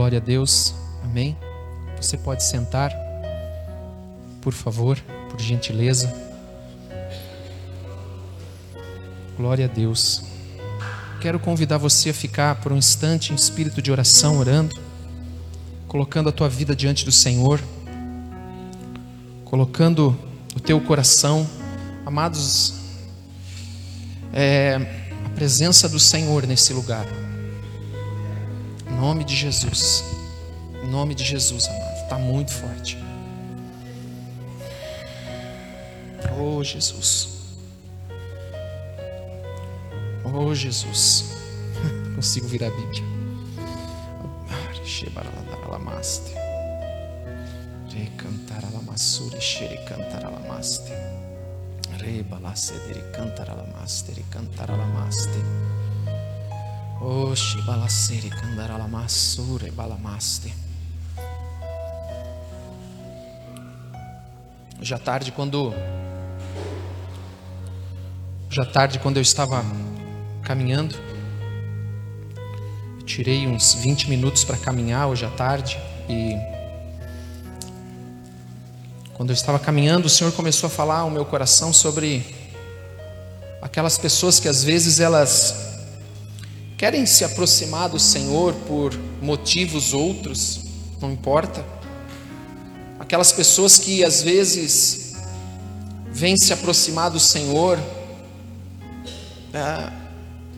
[0.00, 0.72] Glória a Deus.
[1.04, 1.36] Amém.
[2.00, 2.90] Você pode sentar,
[4.40, 4.98] por favor,
[5.28, 6.10] por gentileza.
[9.36, 10.22] Glória a Deus.
[11.20, 14.74] Quero convidar você a ficar por um instante em espírito de oração, orando,
[15.86, 17.60] colocando a tua vida diante do Senhor,
[19.44, 20.18] colocando
[20.56, 21.46] o teu coração,
[22.06, 22.72] amados,
[24.32, 24.76] é,
[25.26, 27.04] a presença do Senhor nesse lugar.
[29.00, 30.04] Nome de Jesus.
[30.82, 32.02] Em nome de Jesus, amado.
[32.02, 32.98] Está muito forte.
[36.38, 37.56] Oh, Jesus.
[40.22, 41.32] Oh, Jesus.
[42.14, 43.02] Consigo virar a Bíblia.
[44.84, 46.34] Shebaralamaste.
[47.94, 50.92] Recantaralamassuri, xericantaralamaste.
[51.96, 55.69] Rebalacedere cantaralamaste, recantaralamaste.
[57.02, 60.52] Oh, shibalacere candaralamassure, balamaste.
[64.92, 65.72] À tarde, quando.
[68.58, 69.64] À tarde, quando eu estava
[70.42, 70.94] caminhando,
[72.98, 76.36] eu tirei uns 20 minutos para caminhar hoje à tarde e.
[79.14, 82.26] Quando eu estava caminhando, o Senhor começou a falar ao meu coração sobre
[83.62, 85.69] aquelas pessoas que às vezes elas
[86.80, 90.62] querem se aproximar do Senhor por motivos outros,
[90.98, 91.62] não importa
[92.98, 95.12] aquelas pessoas que às vezes
[96.10, 97.78] vêm se aproximar do Senhor,
[99.52, 99.92] é,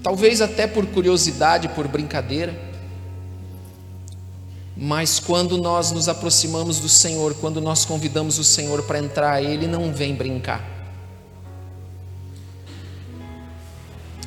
[0.00, 2.56] talvez até por curiosidade, por brincadeira,
[4.77, 9.66] mas quando nós nos aproximamos do Senhor, quando nós convidamos o Senhor para entrar, Ele
[9.66, 10.72] não vem brincar.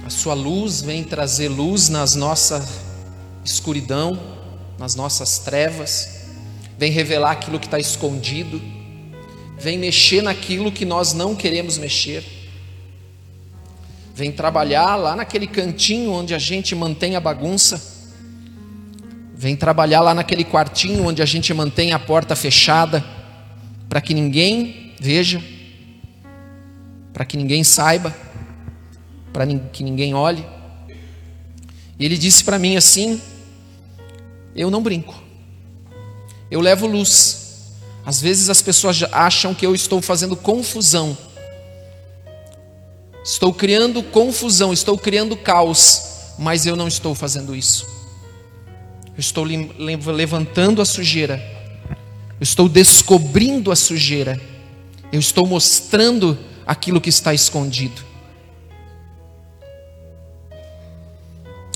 [0.05, 2.63] A Sua luz vem trazer luz nas nossa
[3.43, 4.19] escuridão,
[4.77, 6.27] nas nossas trevas.
[6.77, 8.61] Vem revelar aquilo que está escondido,
[9.57, 12.23] vem mexer naquilo que nós não queremos mexer,
[14.13, 17.81] vem trabalhar lá naquele cantinho onde a gente mantém a bagunça,
[19.33, 23.03] vem trabalhar lá naquele quartinho onde a gente mantém a porta fechada,
[23.89, 25.41] para que ninguém veja,
[27.11, 28.24] para que ninguém saiba,
[29.35, 30.47] para que ninguém olhe.
[31.99, 33.21] E ele disse para mim assim:
[34.55, 35.25] Eu não brinco
[36.55, 37.73] eu levo luz.
[38.05, 41.17] Às vezes as pessoas acham que eu estou fazendo confusão.
[43.23, 47.85] Estou criando confusão, estou criando caos, mas eu não estou fazendo isso.
[49.17, 51.43] Eu estou levantando a sujeira.
[52.39, 54.39] Eu estou descobrindo a sujeira.
[55.11, 58.01] Eu estou mostrando aquilo que está escondido.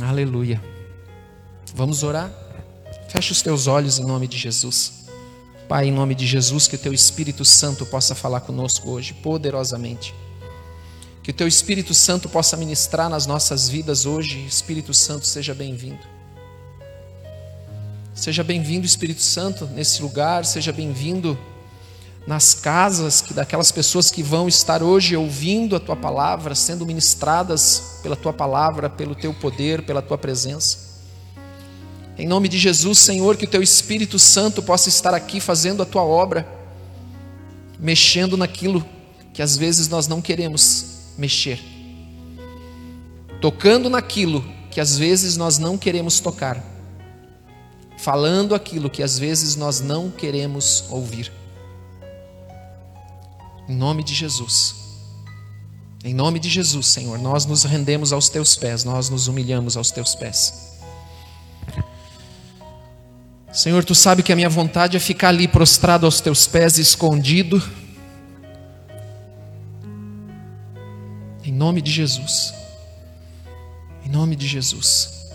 [0.01, 0.61] Aleluia.
[1.75, 2.31] Vamos orar?
[3.09, 5.05] Feche os teus olhos em nome de Jesus.
[5.67, 10.15] Pai, em nome de Jesus, que o teu Espírito Santo possa falar conosco hoje poderosamente.
[11.21, 14.45] Que o teu Espírito Santo possa ministrar nas nossas vidas hoje.
[14.45, 15.99] Espírito Santo, seja bem-vindo.
[18.13, 21.37] Seja bem-vindo, Espírito Santo, nesse lugar, seja bem-vindo
[22.29, 27.97] nas casas que daquelas pessoas que vão estar hoje ouvindo a tua palavra, sendo ministradas
[28.03, 30.77] pela tua palavra, pelo teu poder, pela tua presença.
[32.15, 35.87] Em nome de Jesus, Senhor, que o teu Espírito Santo possa estar aqui fazendo a
[35.87, 36.47] tua obra,
[37.79, 38.85] mexendo naquilo
[39.33, 40.85] que às vezes nós não queremos
[41.17, 41.59] mexer,
[43.41, 46.63] tocando naquilo que às vezes nós não queremos tocar,
[47.97, 51.38] falando aquilo que às vezes nós não queremos ouvir.
[53.69, 54.75] Em nome de Jesus.
[56.03, 59.91] Em nome de Jesus, Senhor, nós nos rendemos aos teus pés, nós nos humilhamos aos
[59.91, 60.69] teus pés.
[63.53, 67.61] Senhor, tu sabe que a minha vontade é ficar ali prostrado aos teus pés, escondido.
[71.43, 72.53] Em nome de Jesus.
[74.03, 75.29] Em nome de Jesus.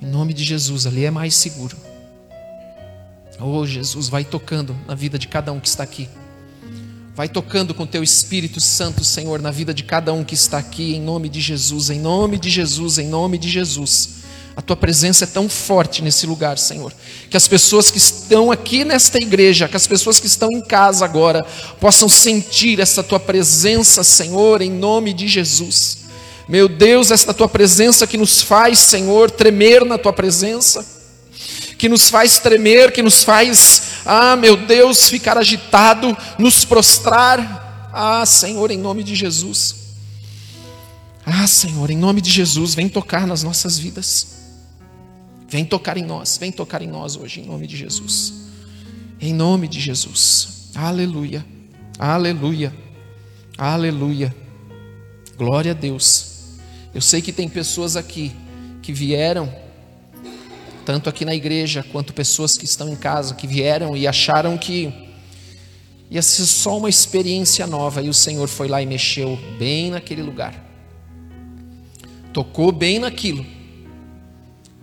[0.00, 1.76] Em nome de Jesus, ali é mais seguro.
[3.40, 6.08] Oh, Jesus, vai tocando na vida de cada um que está aqui.
[7.14, 10.96] Vai tocando com teu Espírito Santo, Senhor, na vida de cada um que está aqui,
[10.96, 14.24] em nome de Jesus, em nome de Jesus, em nome de Jesus.
[14.56, 16.92] A tua presença é tão forte nesse lugar, Senhor,
[17.30, 21.04] que as pessoas que estão aqui nesta igreja, que as pessoas que estão em casa
[21.04, 21.46] agora,
[21.80, 25.98] possam sentir essa tua presença, Senhor, em nome de Jesus.
[26.48, 30.84] Meu Deus, esta tua presença que nos faz, Senhor, tremer na tua presença,
[31.84, 37.90] que nos faz tremer, que nos faz, ah, meu Deus, ficar agitado, nos prostrar.
[37.92, 39.76] Ah, Senhor, em nome de Jesus.
[41.26, 44.28] Ah, Senhor, em nome de Jesus, vem tocar nas nossas vidas.
[45.46, 48.32] Vem tocar em nós, vem tocar em nós hoje, em nome de Jesus.
[49.20, 50.70] Em nome de Jesus.
[50.74, 51.44] Aleluia.
[51.98, 52.74] Aleluia.
[53.58, 54.34] Aleluia.
[55.36, 56.28] Glória a Deus.
[56.94, 58.32] Eu sei que tem pessoas aqui
[58.80, 59.54] que vieram,
[60.84, 64.92] tanto aqui na igreja quanto pessoas que estão em casa, que vieram e acharam que
[66.10, 70.22] ia ser só uma experiência nova e o Senhor foi lá e mexeu bem naquele
[70.22, 70.54] lugar.
[72.32, 73.44] Tocou bem naquilo.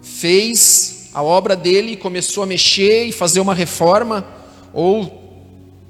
[0.01, 4.25] Fez a obra dele, começou a mexer e fazer uma reforma
[4.73, 5.21] ou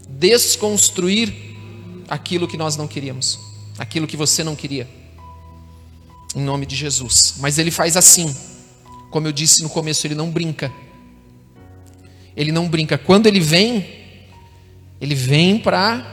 [0.09, 1.33] desconstruir
[2.09, 3.39] aquilo que nós não queríamos,
[3.77, 4.87] aquilo que você não queria.
[6.35, 7.35] Em nome de Jesus.
[7.39, 8.35] Mas ele faz assim.
[9.11, 10.71] Como eu disse no começo, ele não brinca.
[12.35, 12.97] Ele não brinca.
[12.97, 13.85] Quando ele vem,
[14.99, 16.03] ele vem para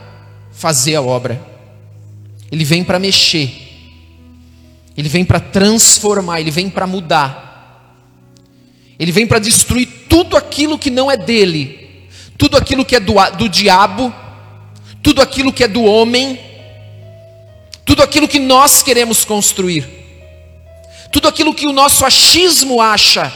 [0.53, 1.41] fazer a obra.
[2.53, 3.51] Ele vem para mexer.
[4.95, 7.97] Ele vem para transformar, ele vem para mudar.
[8.99, 12.09] Ele vem para destruir tudo aquilo que não é dele.
[12.37, 14.13] Tudo aquilo que é do, do diabo
[15.03, 16.39] tudo aquilo que é do homem,
[17.85, 19.89] tudo aquilo que nós queremos construir,
[21.13, 23.33] tudo aquilo que o nosso achismo acha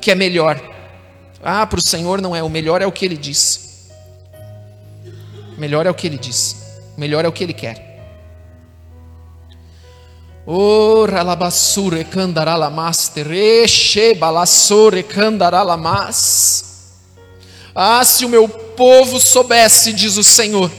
[0.00, 0.60] que é melhor.
[1.42, 3.90] Ah, para o Senhor não é, o melhor é o que Ele diz.
[5.56, 6.56] O melhor é o que Ele diz,
[6.96, 7.94] o melhor é o que Ele quer.
[10.46, 16.64] Ora labassure candaralamaster, eche balassore candaralamas.
[17.74, 20.70] Ah, se o meu povo soubesse, diz o Senhor,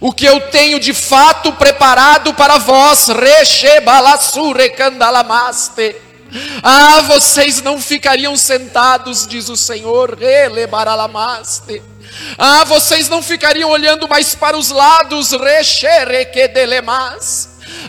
[0.00, 3.08] o que eu tenho de fato preparado para vós,
[6.62, 10.18] ah, vocês não ficariam sentados, diz o Senhor,
[12.36, 15.32] ah, vocês não ficariam olhando mais para os lados,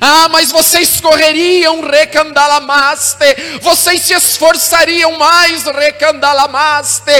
[0.02, 3.26] ah, mas vocês correriam, recandalamaste,
[3.62, 7.12] vocês se esforçariam mais, recandalamaste,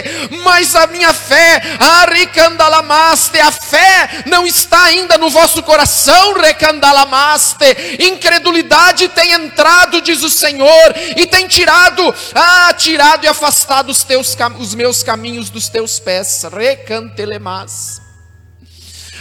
[0.44, 7.66] mas a minha fé, ah, recandalamaste, a fé não está ainda no vosso coração, recandalamaste,
[8.00, 14.36] incredulidade tem entrado, diz o Senhor, e tem tirado, ah, tirado e afastado os, teus,
[14.58, 18.02] os meus caminhos dos teus pés, recantelemas.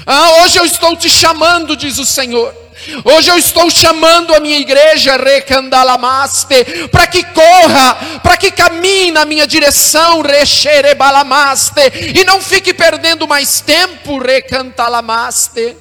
[0.07, 2.68] Ah, hoje eu estou te chamando, diz o Senhor.
[3.05, 9.25] Hoje eu estou chamando a minha igreja recandalamaste para que corra, para que caminhe na
[9.25, 11.81] minha direção recherebalamaste
[12.15, 15.77] e não fique perdendo mais tempo recandalamaste.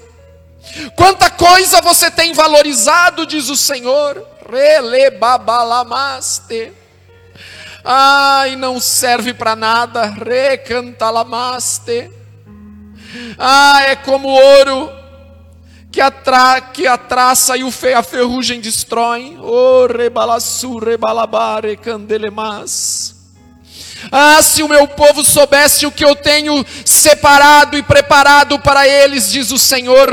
[0.95, 6.73] Quanta coisa você tem valorizado, diz o Senhor, relebabalamaste.
[7.83, 12.09] Ai, não serve para nada, recantalamaste.
[13.37, 14.97] Ah, é como ouro
[15.91, 19.37] que a, tra, que a traça e o fe, a ferrugem destroem.
[19.39, 23.15] Oh, rebalassu, rebalabare, candelemas.
[24.11, 29.31] Ah, se o meu povo soubesse o que eu tenho separado e preparado para eles,
[29.31, 30.09] diz o Senhor,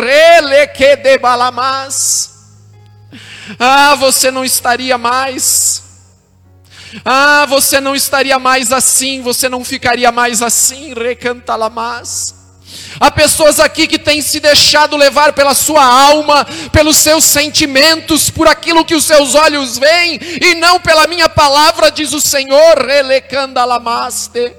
[1.21, 2.31] balamas.
[3.59, 5.83] Ah, você não estaria mais.
[7.05, 12.44] Ah, você não estaria mais assim, você não ficaria mais assim, recantalamas.
[12.99, 18.47] Há pessoas aqui que têm se deixado levar pela sua alma, pelos seus sentimentos, por
[18.49, 24.53] aquilo que os seus olhos veem, e não pela minha palavra, diz o Senhor, relecandalamaste.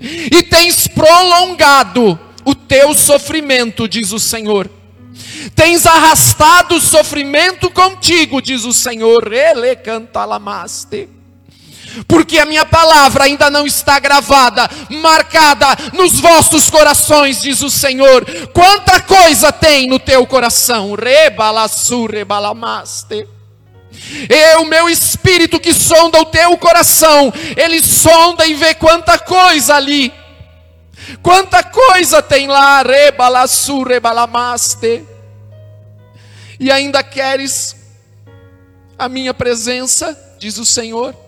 [0.00, 4.70] E tens prolongado o teu sofrimento, diz o Senhor.
[5.54, 11.13] Tens arrastado o sofrimento contigo, diz o Senhor, relecandalamaste
[12.08, 18.24] porque a minha palavra ainda não está gravada, marcada nos vossos corações, diz o Senhor.
[18.52, 23.28] Quanta coisa tem no teu coração, rebalassu, rebalamaste.
[24.28, 29.76] E o meu espírito que sonda o teu coração, ele sonda e vê quanta coisa
[29.76, 30.12] ali.
[31.22, 35.04] Quanta coisa tem lá, rebalassu, rebalamaste.
[36.58, 37.76] E ainda queres
[38.98, 41.23] a minha presença, diz o Senhor.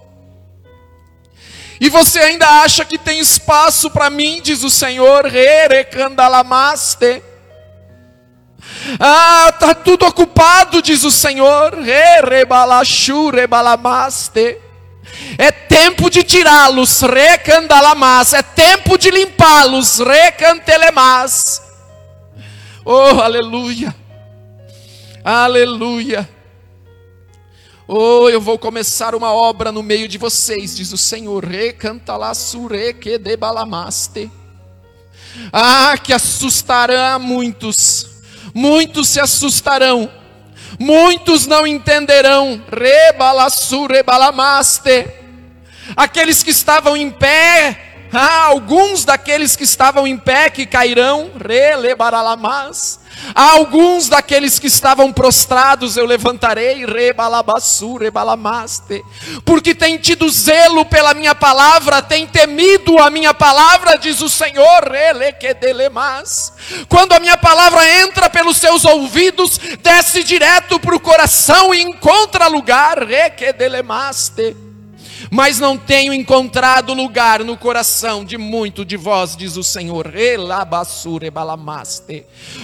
[1.81, 7.23] E você ainda acha que tem espaço para mim, diz o Senhor, rerecandalamaste.
[8.99, 11.75] Ah, está tudo ocupado, diz o Senhor,
[12.25, 14.59] rebalashu, rebalamaste.
[15.39, 18.33] É tempo de tirá-los, recandalamas.
[18.33, 21.63] É tempo de limpá-los, recantelemas.
[22.85, 23.95] Oh, aleluia.
[25.25, 26.29] Aleluia.
[27.89, 31.45] Oh, eu vou começar uma obra no meio de vocês, diz o Senhor.
[32.93, 34.29] que debalamaste.
[35.53, 38.09] Ah, que assustará muitos.
[38.53, 40.11] Muitos se assustarão.
[40.81, 42.61] Muitos não entenderão.
[42.73, 45.07] Rebalassu, rebalamaste.
[45.97, 47.86] Aqueles que estavam em pé,
[48.17, 53.01] ah, alguns daqueles que estavam em pé que cairão, relebaralamas.
[53.35, 59.05] Alguns daqueles que estavam prostrados eu levantarei, rebalabassu, rebalamaste.
[59.45, 64.85] Porque tem tido zelo pela minha palavra, tem temido a minha palavra, diz o Senhor,
[64.91, 66.53] relequedelemas.
[66.89, 72.47] Quando a minha palavra entra pelos seus ouvidos, desce direto para o coração e encontra
[72.47, 74.66] lugar, requedelemaste
[75.31, 80.13] mas não tenho encontrado lugar no coração de muito de vós, diz o Senhor.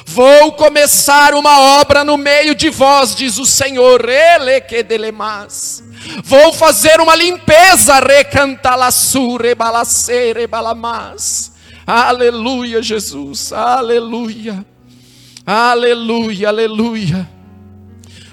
[0.06, 4.02] Vou começar uma obra no meio de vós, diz o Senhor.
[6.24, 7.94] Vou fazer uma limpeza.
[11.84, 14.64] Aleluia, Jesus, aleluia,
[15.44, 17.28] aleluia, aleluia.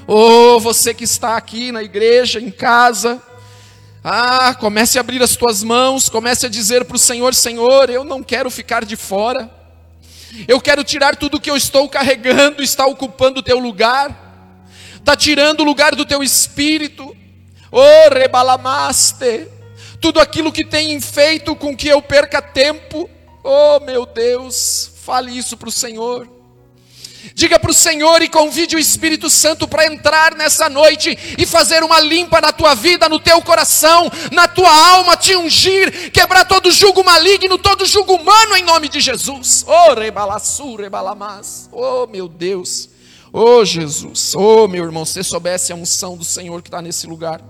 [0.06, 3.22] Oh, você que está aqui na igreja, em casa,
[4.12, 8.04] ah, comece a abrir as tuas mãos, comece a dizer para o Senhor: Senhor, eu
[8.04, 9.48] não quero ficar de fora,
[10.48, 15.60] eu quero tirar tudo que eu estou carregando, está ocupando o teu lugar, está tirando
[15.60, 17.16] o lugar do teu espírito,
[17.72, 19.48] oh, rebalamaste,
[20.02, 23.08] tudo aquilo que tem feito com que eu perca tempo,
[23.44, 26.39] oh meu Deus, fale isso para o Senhor.
[27.34, 31.84] Diga para o Senhor e convide o Espírito Santo para entrar nessa noite e fazer
[31.84, 36.72] uma limpa na tua vida, no teu coração, na tua alma, te ungir, quebrar todo
[36.72, 39.66] jugo maligno, todo jugo humano em nome de Jesus.
[39.68, 41.70] Oh, rebalassu, rebalamas.
[41.72, 42.90] Oh, meu Deus.
[43.32, 44.34] Oh, Jesus.
[44.36, 47.42] Oh, meu irmão, se você soubesse a unção do Senhor que está nesse lugar.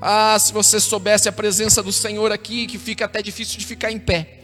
[0.00, 3.90] Ah, se você soubesse a presença do Senhor aqui, que fica até difícil de ficar
[3.90, 4.40] em pé.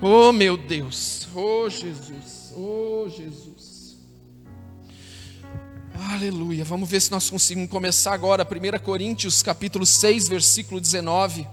[0.00, 1.26] Oh, meu Deus.
[1.34, 2.37] Oh, Jesus.
[2.60, 3.96] Oh, Jesus.
[6.10, 6.64] Aleluia.
[6.64, 8.44] Vamos ver se nós conseguimos começar agora.
[8.44, 11.46] 1 Coríntios, capítulo 6, versículo 19.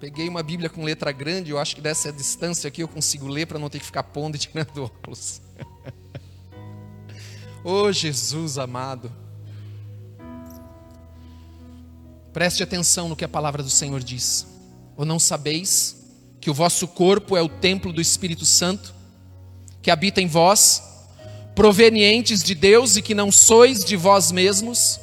[0.00, 3.46] Peguei uma Bíblia com letra grande, eu acho que dessa distância aqui eu consigo ler
[3.46, 5.42] para não ter que ficar pondo e tirando óculos.
[7.62, 9.12] oh Jesus amado.
[12.32, 14.46] Preste atenção no que a palavra do Senhor diz.
[14.96, 16.01] Ou não sabeis
[16.42, 18.92] que o vosso corpo é o templo do Espírito Santo,
[19.80, 20.82] que habita em vós,
[21.54, 24.98] provenientes de Deus e que não sois de vós mesmos.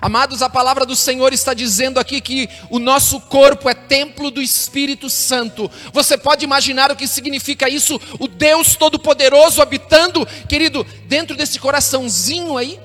[0.00, 4.42] Amados, a palavra do Senhor está dizendo aqui que o nosso corpo é templo do
[4.42, 5.70] Espírito Santo.
[5.92, 8.00] Você pode imaginar o que significa isso?
[8.18, 12.80] O Deus Todo-Poderoso habitando, querido, dentro desse coraçãozinho aí?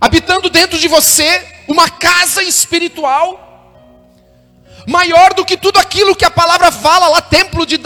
[0.00, 3.49] Habitando dentro de você uma casa espiritual
[4.90, 7.78] maior do que tudo aquilo que a palavra fala lá, templo de,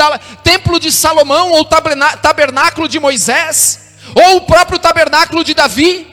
[0.43, 6.11] templo de Salomão, ou tabernáculo de Moisés, ou o próprio tabernáculo de Davi.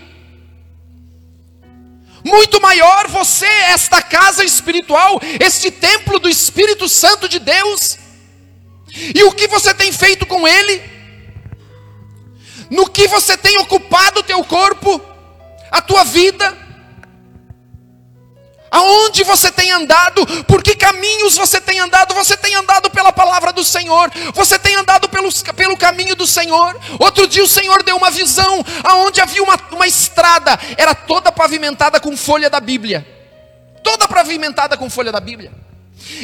[2.26, 7.98] Muito maior você, esta casa espiritual, este templo do Espírito Santo de Deus.
[9.16, 10.84] E o que você tem feito com ele?
[12.70, 15.02] No que você tem ocupado o teu corpo,
[15.72, 16.71] a tua vida?
[18.72, 20.26] Aonde você tem andado?
[20.46, 22.16] Por que caminhos você tem andado?
[22.16, 24.10] Você tem andado pela palavra do Senhor.
[24.34, 26.80] Você tem andado pelos, pelo caminho do Senhor.
[26.98, 32.00] Outro dia o Senhor deu uma visão aonde havia uma, uma estrada, era toda pavimentada
[32.00, 33.06] com folha da Bíblia.
[33.84, 35.52] Toda pavimentada com folha da Bíblia.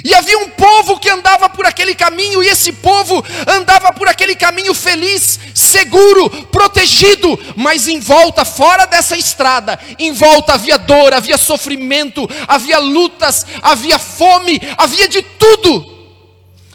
[0.04, 4.36] E havia um povo que andava por aquele caminho, e esse povo andava por aquele
[4.36, 11.38] caminho feliz, seguro, protegido, mas em volta, fora dessa estrada, em volta havia dor, havia
[11.38, 15.98] sofrimento, havia lutas, havia fome, havia de tudo.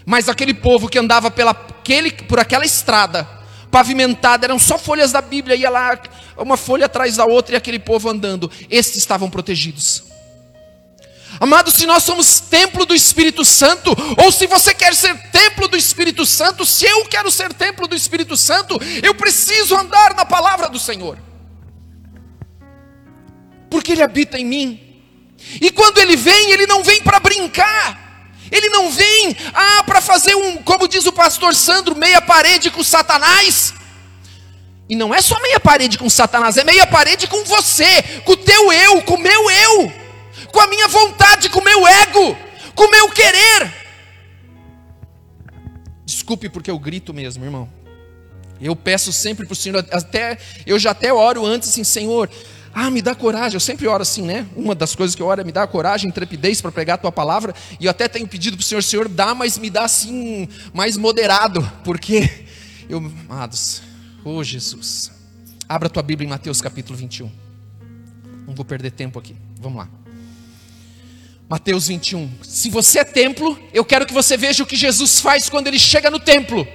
[0.05, 3.29] Mas aquele povo que andava pela, aquele, por aquela estrada,
[3.71, 5.99] pavimentada, eram só folhas da Bíblia, ia lá,
[6.37, 10.12] uma folha atrás da outra, e aquele povo andando, estes estavam protegidos.
[11.43, 13.91] Amado, se nós somos templo do Espírito Santo,
[14.23, 17.97] ou se você quer ser templo do Espírito Santo, se eu quero ser templo do
[17.97, 21.19] Espírito Santo, eu preciso andar na palavra do Senhor,
[23.69, 25.03] porque Ele habita em mim,
[25.61, 30.37] e quando Ele vem, Ele não vem para brincar, Ele não vem ah, para fazer
[30.37, 33.75] um, como diz o pastor Sandro, meia parede com Satanás.
[34.89, 38.37] E não é só meia parede com Satanás, é meia parede com você, com o
[38.37, 39.52] teu eu, com o meu eu
[40.53, 42.37] com a minha vontade, com o meu ego,
[42.75, 43.73] com o meu querer.
[46.05, 47.69] Desculpe porque eu grito mesmo, irmão.
[48.61, 52.31] Eu peço sempre para o Senhor, até eu já até oro antes assim, Senhor,
[52.75, 53.55] Ah, me dá coragem.
[53.55, 54.47] Eu sempre oro assim, né?
[54.57, 57.13] Uma das coisas que eu oro é me dá coragem, intrepidez para pregar a tua
[57.13, 57.55] palavra.
[57.79, 60.97] E eu até tenho pedido para o Senhor, Senhor, dá, mas me dá assim, mais
[60.97, 61.71] moderado.
[61.85, 62.47] Porque
[62.89, 63.83] eu, amados,
[64.25, 65.13] oh Jesus.
[65.69, 67.31] Abra tua Bíblia em Mateus capítulo 21.
[68.47, 69.37] Não vou perder tempo aqui.
[69.61, 70.02] Vamos lá.
[71.53, 72.31] Mateus 21.
[72.43, 75.79] Se você é templo, eu quero que você veja o que Jesus faz quando ele
[75.79, 76.67] chega no templo.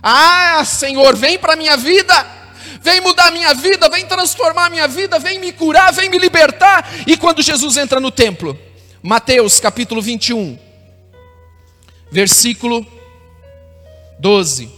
[0.00, 2.38] Ah, Senhor, vem para a minha vida
[2.82, 6.18] vem mudar a minha vida, vem transformar a minha vida, vem me curar, vem me
[6.18, 6.88] libertar.
[7.04, 8.56] E quando Jesus entra no templo,
[9.02, 10.56] Mateus capítulo 21,
[12.12, 12.86] versículo
[14.20, 14.70] 12.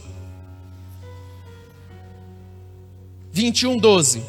[3.31, 4.23] 21, 12.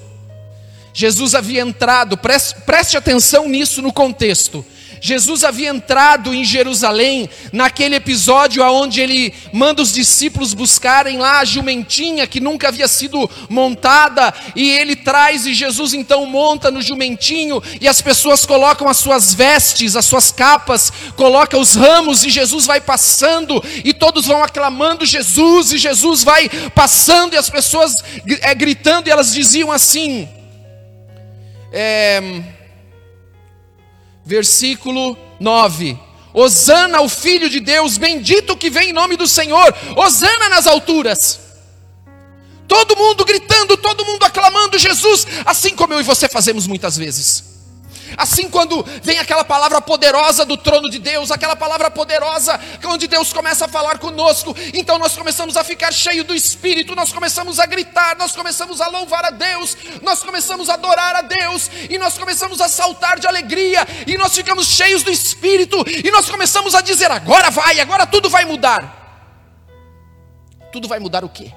[0.92, 4.64] Jesus havia entrado, preste, preste atenção nisso no contexto.
[5.05, 11.45] Jesus havia entrado em Jerusalém naquele episódio onde ele manda os discípulos buscarem lá a
[11.45, 17.62] jumentinha que nunca havia sido montada, e ele traz, e Jesus então monta no jumentinho,
[17.83, 22.64] e as pessoas colocam as suas vestes, as suas capas, coloca os ramos, e Jesus
[22.64, 28.03] vai passando, e todos vão aclamando Jesus, e Jesus vai passando, e as pessoas
[28.40, 30.27] é, gritando, e elas diziam assim.
[31.71, 32.43] É,
[34.24, 35.98] versículo 9.
[36.32, 41.40] Osana o Filho de Deus, bendito que vem em nome do Senhor, Osana nas alturas.
[42.66, 47.54] Todo mundo gritando, todo mundo aclamando Jesus, assim como eu e você fazemos muitas vezes.
[48.17, 53.33] Assim, quando vem aquela palavra poderosa do trono de Deus, aquela palavra poderosa, onde Deus
[53.33, 57.67] começa a falar conosco, então nós começamos a ficar cheio do Espírito, nós começamos a
[57.67, 62.19] gritar, nós começamos a louvar a Deus, nós começamos a adorar a Deus, e nós
[62.19, 66.81] começamos a saltar de alegria, e nós ficamos cheios do Espírito, e nós começamos a
[66.81, 69.03] dizer: agora vai, agora tudo vai mudar.
[70.73, 71.53] Tudo vai mudar o quê?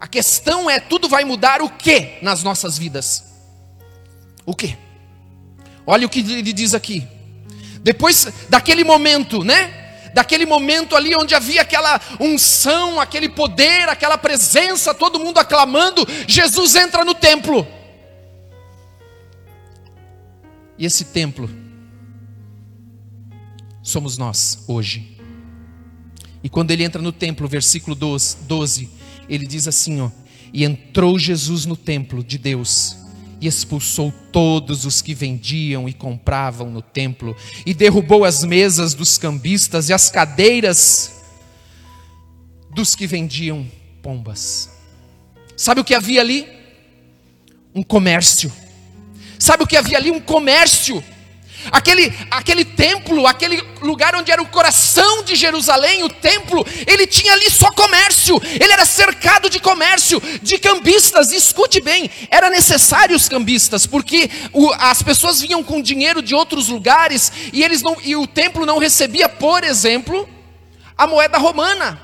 [0.00, 3.24] A questão é: tudo vai mudar o que nas nossas vidas?
[4.44, 4.76] O que?
[5.86, 7.06] Olha o que ele diz aqui.
[7.82, 9.84] Depois daquele momento, né?
[10.12, 16.74] Daquele momento ali onde havia aquela unção, aquele poder, aquela presença, todo mundo aclamando, Jesus
[16.74, 17.66] entra no templo.
[20.76, 21.48] E esse templo
[23.82, 25.16] somos nós hoje.
[26.42, 28.90] E quando ele entra no templo, versículo 12,
[29.28, 30.10] ele diz assim: ó,
[30.52, 33.05] e entrou Jesus no templo de Deus
[33.40, 39.18] e expulsou todos os que vendiam e compravam no templo, e derrubou as mesas dos
[39.18, 41.22] cambistas e as cadeiras
[42.70, 43.66] dos que vendiam
[44.02, 44.70] pombas.
[45.56, 46.46] Sabe o que havia ali?
[47.74, 48.52] Um comércio.
[49.38, 50.10] Sabe o que havia ali?
[50.10, 51.02] Um comércio.
[51.70, 57.32] Aquele, aquele templo, aquele lugar onde era o coração de Jerusalém, o templo, ele tinha
[57.32, 61.32] ali só comércio, ele era cercado de comércio, de cambistas.
[61.32, 66.68] Escute bem, era necessário os cambistas, porque o, as pessoas vinham com dinheiro de outros
[66.68, 70.28] lugares e, eles não, e o templo não recebia, por exemplo,
[70.96, 72.00] a moeda romana.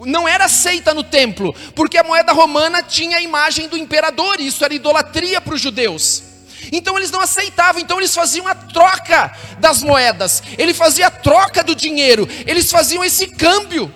[0.00, 4.46] Não era aceita no templo, porque a moeda romana tinha a imagem do imperador, e
[4.48, 6.33] isso era idolatria para os judeus.
[6.72, 11.62] Então eles não aceitavam, então eles faziam a troca das moedas, ele fazia a troca
[11.62, 13.92] do dinheiro, eles faziam esse câmbio.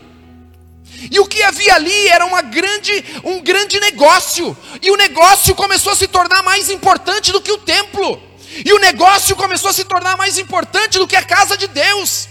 [1.11, 5.93] E o que havia ali era uma grande, um grande negócio, e o negócio começou
[5.93, 8.21] a se tornar mais importante do que o templo,
[8.65, 12.29] e o negócio começou a se tornar mais importante do que a casa de Deus,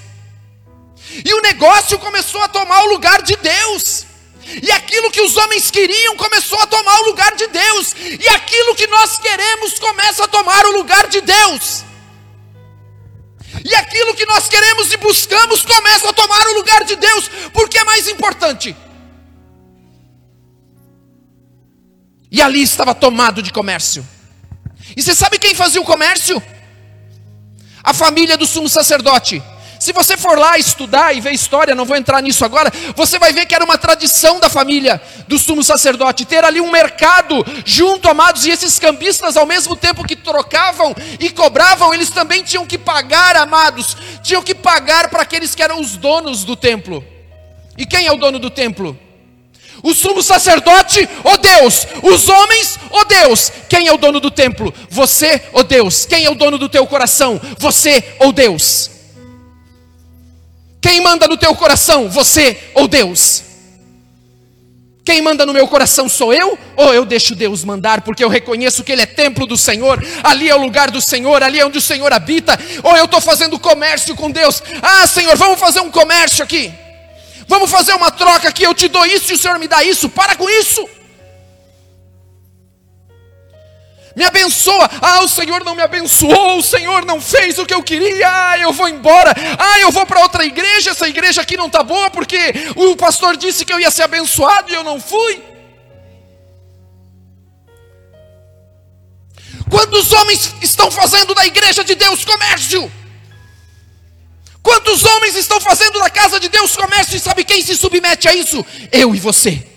[1.23, 4.06] e o negócio começou a tomar o lugar de Deus.
[4.61, 7.95] E aquilo que os homens queriam começou a tomar o lugar de Deus.
[8.19, 11.83] E aquilo que nós queremos começa a tomar o lugar de Deus.
[13.63, 17.77] E aquilo que nós queremos e buscamos começa a tomar o lugar de Deus, porque
[17.77, 18.75] é mais importante.
[22.31, 24.07] E ali estava tomado de comércio.
[24.95, 26.41] E você sabe quem fazia o comércio?
[27.83, 29.41] A família do sumo sacerdote.
[29.79, 33.31] Se você for lá estudar e ver história, não vou entrar nisso agora, você vai
[33.31, 38.09] ver que era uma tradição da família do sumo sacerdote ter ali um mercado junto,
[38.09, 42.77] amados, e esses cambistas, ao mesmo tempo que trocavam e cobravam, eles também tinham que
[42.77, 47.03] pagar, amados, tinham que pagar para aqueles que eram os donos do templo.
[47.77, 48.97] E quem é o dono do templo?
[49.83, 54.19] O sumo sacerdote, ó oh Deus, os homens, ó oh Deus, quem é o dono
[54.19, 54.73] do templo?
[54.89, 57.39] Você, ó oh Deus, quem é o dono do teu coração?
[57.59, 58.96] Você, ó Deus.
[60.81, 63.43] Quem manda no teu coração, você ou Deus?
[65.07, 66.59] Quem manda no meu coração sou eu?
[66.75, 70.49] Ou eu deixo Deus mandar, porque eu reconheço que Ele é templo do Senhor, ali
[70.49, 72.59] é o lugar do Senhor, ali é onde o Senhor habita?
[72.83, 74.61] Ou eu estou fazendo comércio com Deus?
[74.81, 76.73] Ah, Senhor, vamos fazer um comércio aqui,
[77.47, 80.09] vamos fazer uma troca aqui, eu te dou isso e o Senhor me dá isso,
[80.09, 80.96] para com isso.
[84.17, 84.89] Me abençoa.
[84.99, 88.27] Ah, o Senhor não me abençoou, o Senhor não fez o que eu queria.
[88.27, 89.31] Ah, eu vou embora.
[89.59, 90.89] Ah, eu vou para outra igreja.
[90.89, 92.35] Essa igreja aqui não está boa porque
[92.75, 95.43] o pastor disse que eu ia ser abençoado e eu não fui.
[99.69, 102.91] Quantos homens estão fazendo da igreja de Deus comércio?
[104.63, 108.33] Quantos homens estão fazendo da casa de Deus comércio e sabe quem se submete a
[108.33, 108.65] isso?
[108.91, 109.76] Eu e você.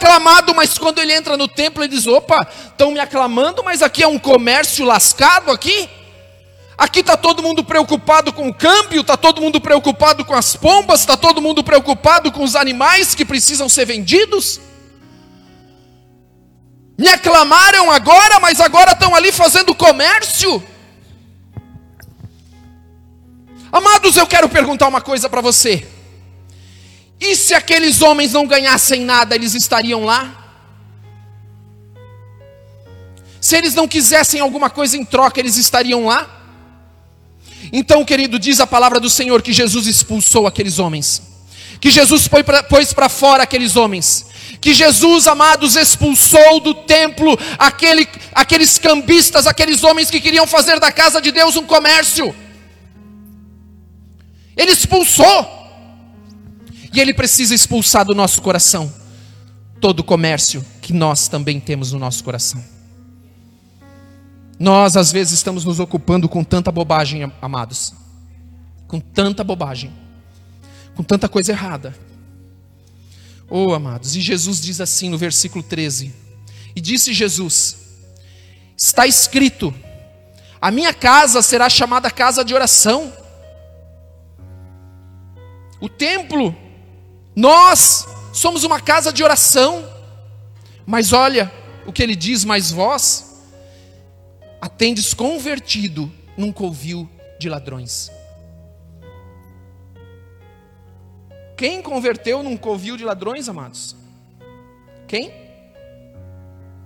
[0.00, 4.02] Aclamado, mas quando ele entra no templo, ele diz: opa, estão me aclamando, mas aqui
[4.02, 5.90] é um comércio lascado aqui.
[6.78, 11.00] Aqui está todo mundo preocupado com o câmbio, está todo mundo preocupado com as pombas,
[11.00, 14.58] está todo mundo preocupado com os animais que precisam ser vendidos.
[16.98, 20.62] Me aclamaram agora, mas agora estão ali fazendo comércio.
[23.70, 25.86] Amados, eu quero perguntar uma coisa para você.
[27.20, 30.36] E se aqueles homens não ganhassem nada, eles estariam lá?
[33.40, 36.38] Se eles não quisessem alguma coisa em troca, eles estariam lá?
[37.72, 41.22] Então, querido, diz a palavra do Senhor que Jesus expulsou aqueles homens,
[41.78, 42.26] que Jesus
[42.68, 44.26] pôs para fora aqueles homens,
[44.60, 50.90] que Jesus, amados, expulsou do templo aquele, aqueles cambistas, aqueles homens que queriam fazer da
[50.90, 52.34] casa de Deus um comércio.
[54.56, 55.59] Ele expulsou.
[56.92, 58.92] E ele precisa expulsar do nosso coração
[59.80, 62.62] todo o comércio que nós também temos no nosso coração.
[64.58, 67.94] Nós, às vezes, estamos nos ocupando com tanta bobagem, amados.
[68.86, 69.90] Com tanta bobagem.
[70.94, 71.94] Com tanta coisa errada.
[73.48, 76.14] Oh, amados, e Jesus diz assim no versículo 13:
[76.76, 77.76] E disse Jesus:
[78.76, 79.74] Está escrito,
[80.60, 83.12] a minha casa será chamada casa de oração.
[85.80, 86.54] O templo,
[87.40, 89.88] nós somos uma casa de oração.
[90.84, 91.50] Mas olha
[91.86, 93.42] o que ele diz: Mas vós
[94.60, 98.10] atendes convertido num covil de ladrões.
[101.56, 103.96] Quem converteu num covil de ladrões, amados?
[105.08, 105.32] Quem?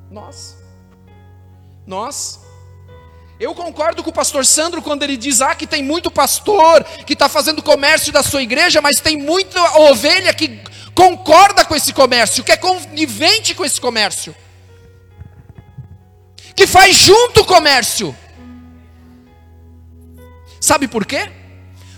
[0.08, 0.56] Nós.
[1.84, 2.43] Nós.
[3.38, 7.14] Eu concordo com o pastor Sandro quando ele diz: ah, que tem muito pastor que
[7.14, 10.60] está fazendo comércio da sua igreja, mas tem muita ovelha que
[10.94, 14.34] concorda com esse comércio, que é conivente com esse comércio,
[16.54, 18.16] que faz junto o comércio.
[20.60, 21.30] Sabe por quê?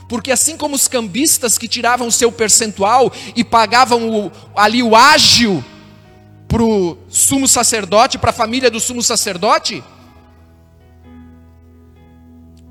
[0.09, 4.97] Porque assim como os cambistas que tiravam o seu percentual e pagavam o, ali o
[4.97, 5.65] ágio
[6.49, 9.85] para o sumo sacerdote, para a família do sumo sacerdote,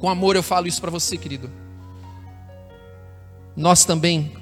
[0.06, 1.50] com amor eu falo isso para você, querido.
[3.58, 4.38] Nós também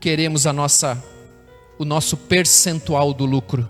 [0.00, 1.04] queremos a nossa
[1.78, 3.68] o nosso percentual do lucro.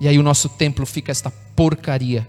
[0.00, 2.24] E aí o nosso templo fica esta porcaria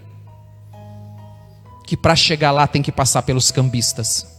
[1.85, 4.34] que para chegar lá tem que passar pelos cambistas.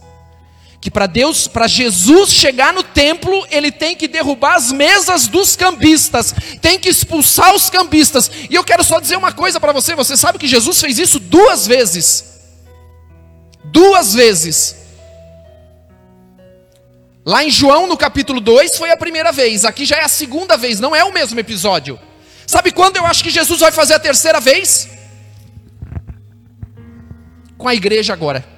[0.79, 5.55] Que para Deus, para Jesus chegar no templo, ele tem que derrubar as mesas dos
[5.55, 8.29] cambistas, tem que expulsar os cambistas.
[8.49, 11.19] E eu quero só dizer uma coisa para você: você sabe que Jesus fez isso
[11.19, 12.39] duas vezes.
[13.65, 14.75] Duas vezes.
[17.25, 20.55] Lá em João, no capítulo 2, foi a primeira vez, aqui já é a segunda
[20.55, 21.99] vez, não é o mesmo episódio.
[22.45, 24.97] Sabe quando eu acho que Jesus vai fazer a terceira vez?
[27.57, 28.56] com a igreja agora.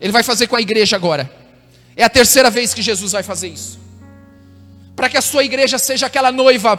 [0.00, 1.30] Ele vai fazer com a igreja agora.
[1.96, 3.78] É a terceira vez que Jesus vai fazer isso.
[4.94, 6.76] Para que a sua igreja seja aquela noiva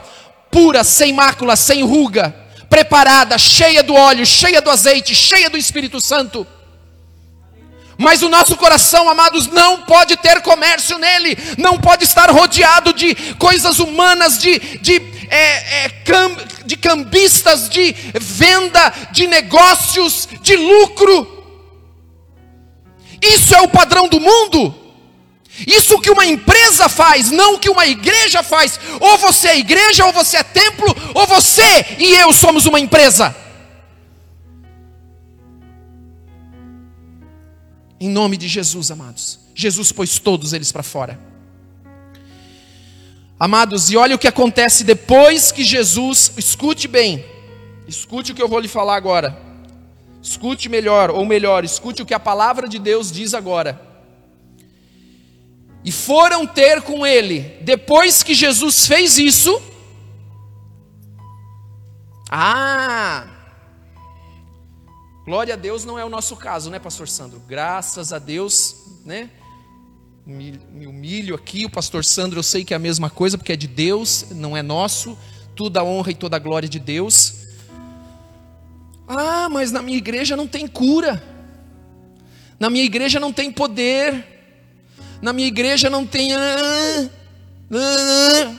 [0.51, 2.35] pura, sem mácula, sem ruga,
[2.69, 6.45] preparada, cheia do óleo, cheia do azeite, cheia do Espírito Santo.
[7.97, 13.15] Mas o nosso coração, amados, não pode ter comércio nele, não pode estar rodeado de
[13.35, 21.36] coisas humanas, de, de, é, é, cam, de cambistas, de venda, de negócios, de lucro.
[23.21, 24.75] Isso é o padrão do mundo.
[25.65, 28.79] Isso que uma empresa faz, não que uma igreja faz.
[28.99, 33.35] Ou você é igreja, ou você é templo, ou você e eu somos uma empresa.
[37.99, 39.39] Em nome de Jesus, amados.
[39.55, 41.19] Jesus pôs todos eles para fora.
[43.39, 47.23] Amados, e olha o que acontece depois que Jesus, escute bem,
[47.87, 49.46] escute o que eu vou lhe falar agora.
[50.21, 53.79] Escute melhor, ou melhor, escute o que a palavra de Deus diz agora.
[55.83, 59.61] E foram ter com ele, depois que Jesus fez isso.
[62.29, 63.37] Ah,
[65.27, 67.41] Glória a Deus não é o nosso caso, né, pastor Sandro?
[67.45, 69.29] Graças a Deus, né?
[70.25, 71.65] me humilho aqui.
[71.65, 74.55] O pastor Sandro, eu sei que é a mesma coisa, porque é de Deus, não
[74.55, 75.17] é nosso.
[75.53, 77.46] Toda a honra e toda a glória de Deus.
[79.07, 81.23] Ah, mas na minha igreja não tem cura.
[82.59, 84.25] Na minha igreja não tem poder.
[85.21, 86.33] Na minha igreja não tem.
[86.33, 87.09] Ah,
[87.71, 88.51] ah,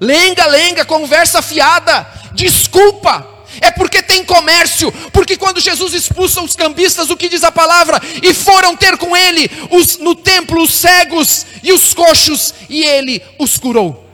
[0.00, 2.06] lenga, lenga, conversa fiada.
[2.34, 3.28] Desculpa.
[3.60, 4.92] É porque tem comércio.
[5.12, 8.00] Porque quando Jesus expulsa os cambistas, o que diz a palavra?
[8.22, 13.20] E foram ter com ele os, no templo os cegos e os coxos, e ele
[13.38, 14.08] os curou.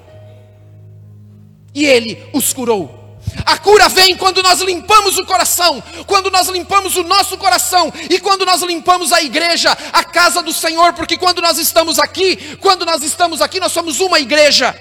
[1.75, 2.96] E ele os curou.
[3.45, 8.19] A cura vem quando nós limpamos o coração, quando nós limpamos o nosso coração e
[8.19, 12.87] quando nós limpamos a igreja, a casa do Senhor, porque quando nós estamos aqui, quando
[12.87, 14.75] nós estamos aqui, nós somos uma igreja,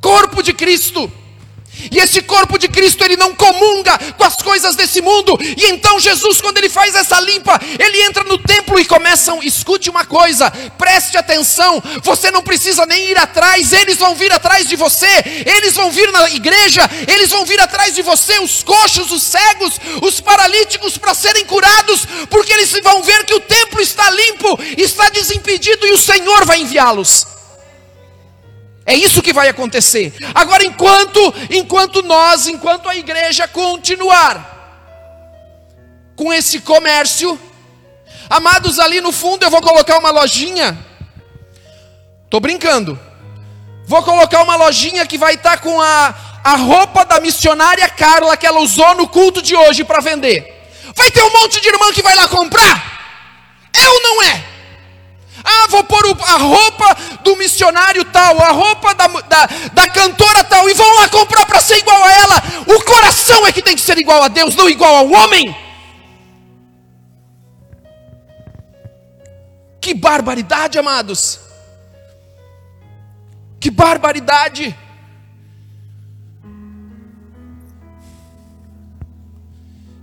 [0.00, 1.10] corpo de Cristo.
[1.90, 5.38] E esse corpo de Cristo, ele não comunga com as coisas desse mundo.
[5.40, 9.90] E então Jesus, quando ele faz essa limpa, ele entra no templo e começa, escute
[9.90, 14.76] uma coisa, preste atenção, você não precisa nem ir atrás, eles vão vir atrás de
[14.76, 19.22] você, eles vão vir na igreja, eles vão vir atrás de você, os coxos, os
[19.22, 24.58] cegos, os paralíticos para serem curados, porque eles vão ver que o templo está limpo,
[24.76, 27.31] está desimpedido e o Senhor vai enviá-los.
[28.84, 30.12] É isso que vai acontecer.
[30.34, 34.50] Agora, enquanto, enquanto nós, enquanto a igreja continuar
[36.16, 37.38] com esse comércio,
[38.28, 40.76] amados, ali no fundo eu vou colocar uma lojinha.
[42.28, 42.98] Tô brincando.
[43.86, 48.36] Vou colocar uma lojinha que vai estar tá com a, a roupa da missionária Carla
[48.36, 50.60] que ela usou no culto de hoje para vender.
[50.94, 52.92] Vai ter um monte de irmão que vai lá comprar?
[53.72, 54.51] É ou não é?
[55.44, 60.68] Ah, vou pôr a roupa do missionário tal, a roupa da, da, da cantora tal,
[60.68, 62.42] e vão lá comprar para ser igual a ela.
[62.66, 65.54] O coração é que tem que ser igual a Deus, não igual ao homem.
[69.80, 71.40] Que barbaridade, amados.
[73.58, 74.76] Que barbaridade.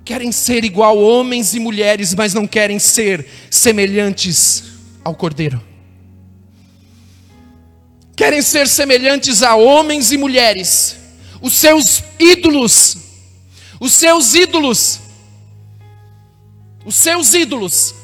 [0.04, 4.69] Querem ser igual homens e mulheres, mas não querem ser semelhantes
[5.04, 5.62] ao Cordeiro.
[8.16, 10.98] Querem ser semelhantes a homens e mulheres,
[11.42, 12.98] os seus ídolos,
[13.80, 15.00] os seus ídolos,
[16.86, 17.96] os seus ídolos.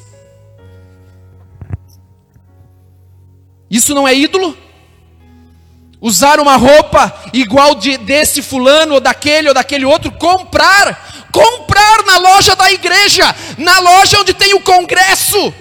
[3.69, 4.58] Isso não é ídolo?
[5.99, 12.17] Usar uma roupa igual de, desse fulano, ou daquele, ou daquele outro, comprar, comprar na
[12.19, 15.53] loja da igreja, na loja onde tem o congresso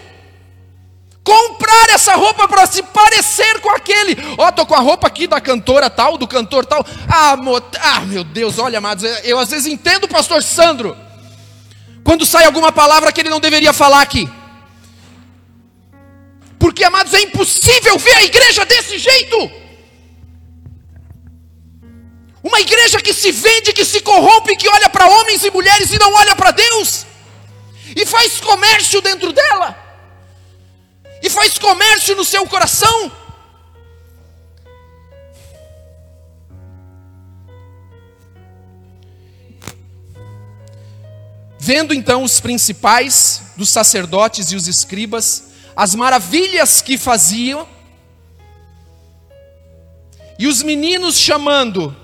[1.24, 4.14] comprar essa roupa para se parecer com aquele.
[4.36, 6.86] Ó, oh, tô com a roupa aqui da cantora tal, do cantor tal.
[7.08, 7.56] Ah, mo...
[7.80, 10.94] ah, meu Deus, olha, amados, eu às vezes entendo o pastor Sandro
[12.04, 14.28] quando sai alguma palavra que ele não deveria falar aqui.
[16.58, 19.50] Porque, amados, é impossível ver a igreja desse jeito.
[22.42, 25.98] Uma igreja que se vende, que se corrompe, que olha para homens e mulheres e
[25.98, 27.06] não olha para Deus,
[27.96, 29.83] e faz comércio dentro dela
[31.24, 33.10] e faz comércio no seu coração.
[41.58, 47.66] Vendo então os principais dos sacerdotes e os escribas, as maravilhas que faziam,
[50.38, 51.96] e os meninos chamando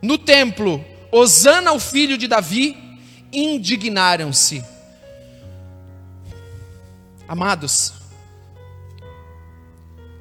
[0.00, 2.74] no templo Osana, o filho de Davi,
[3.30, 4.64] indignaram-se.
[7.28, 7.99] Amados,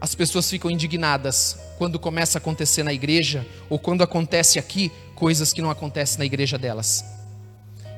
[0.01, 5.51] as pessoas ficam indignadas quando começa a acontecer na igreja ou quando acontece aqui coisas
[5.51, 7.03] que não acontecem na igreja delas.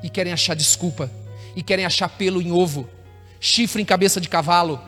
[0.02, 1.12] E querem achar desculpa,
[1.56, 2.90] e querem achar pelo em ovo,
[3.40, 4.82] chifre em cabeça de cavalo,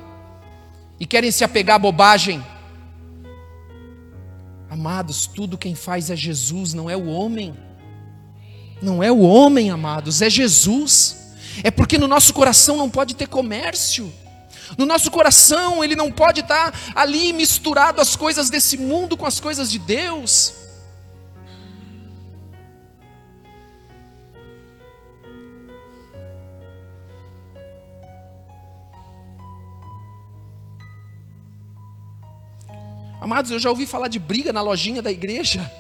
[0.99, 2.43] e querem se apegar à bobagem.
[4.69, 7.53] Amados, tudo quem faz é Jesus, não é o homem.
[8.81, 11.35] Não é o homem, amados, é Jesus.
[11.63, 14.11] É porque no nosso coração não pode ter comércio.
[14.77, 19.39] No nosso coração, ele não pode estar ali misturado as coisas desse mundo com as
[19.39, 20.53] coisas de Deus.
[33.23, 35.71] Amados, eu já ouvi falar de briga na lojinha da igreja.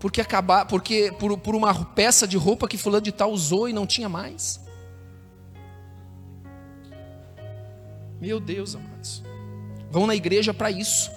[0.00, 3.72] Porque acabar, porque por, por uma peça de roupa que fulano de tal usou e
[3.72, 4.60] não tinha mais.
[8.20, 9.22] Meu Deus, amados.
[9.90, 11.10] Vão na igreja para isso.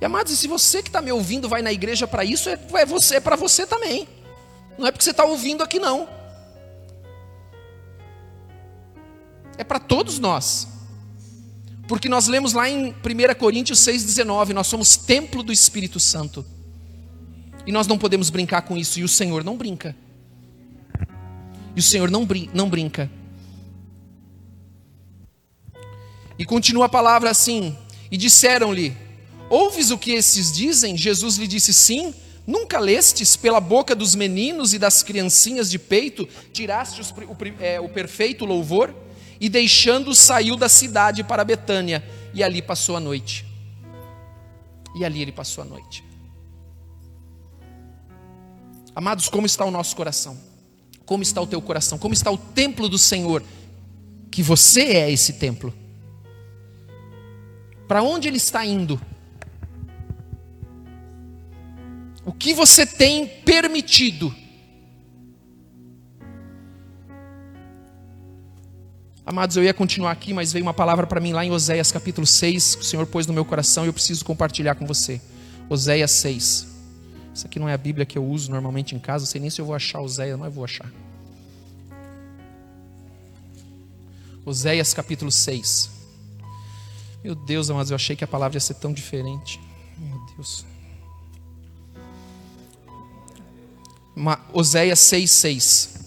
[0.00, 2.58] E amados, e se você que está me ouvindo vai na igreja para isso, é,
[2.74, 4.08] é você, é para você também.
[4.78, 6.08] Não é porque você está ouvindo aqui, não.
[9.56, 10.68] É para todos nós.
[11.86, 12.94] Porque nós lemos lá em 1
[13.38, 16.44] Coríntios 6,19: nós somos templo do Espírito Santo.
[17.66, 19.96] E nós não podemos brincar com isso, e o Senhor não brinca.
[21.74, 23.10] E o Senhor não, brin não brinca.
[26.38, 27.76] E continua a palavra assim:
[28.10, 28.96] E disseram-lhe:
[29.48, 30.96] Ouves o que esses dizem?
[30.96, 32.14] Jesus lhe disse: Sim.
[32.46, 37.80] Nunca lestes pela boca dos meninos e das criancinhas de peito, tiraste os, o, é,
[37.80, 38.94] o perfeito louvor?
[39.40, 43.46] E deixando, saiu da cidade para Betânia, e ali passou a noite.
[44.94, 46.04] E ali ele passou a noite.
[48.94, 50.38] Amados, como está o nosso coração?
[51.04, 51.98] Como está o teu coração?
[51.98, 53.42] Como está o templo do Senhor?
[54.30, 55.74] Que você é esse templo.
[57.86, 59.00] Para onde ele está indo?
[62.24, 64.34] O que você tem permitido?
[69.26, 72.26] Amados, eu ia continuar aqui, mas veio uma palavra para mim lá em Oséias capítulo
[72.26, 75.20] 6, que o Senhor pôs no meu coração e eu preciso compartilhar com você.
[75.68, 76.66] Oséias 6.
[77.34, 79.50] Isso aqui não é a Bíblia que eu uso normalmente em casa, não sei nem
[79.50, 80.90] se eu vou achar Oséias, mas eu vou achar.
[84.44, 85.93] Oséias capítulo 6.
[87.24, 89.58] Meu Deus, amados, eu achei que a palavra ia ser tão diferente.
[89.96, 90.66] Meu Deus.
[94.14, 96.04] Uma, Oséias 6,6.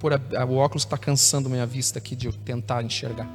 [0.00, 3.30] Vou a, a, o óculos está cansando minha vista aqui de eu tentar enxergar.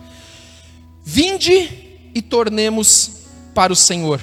[1.01, 3.23] Vinde e tornemos
[3.55, 4.19] para o Senhor,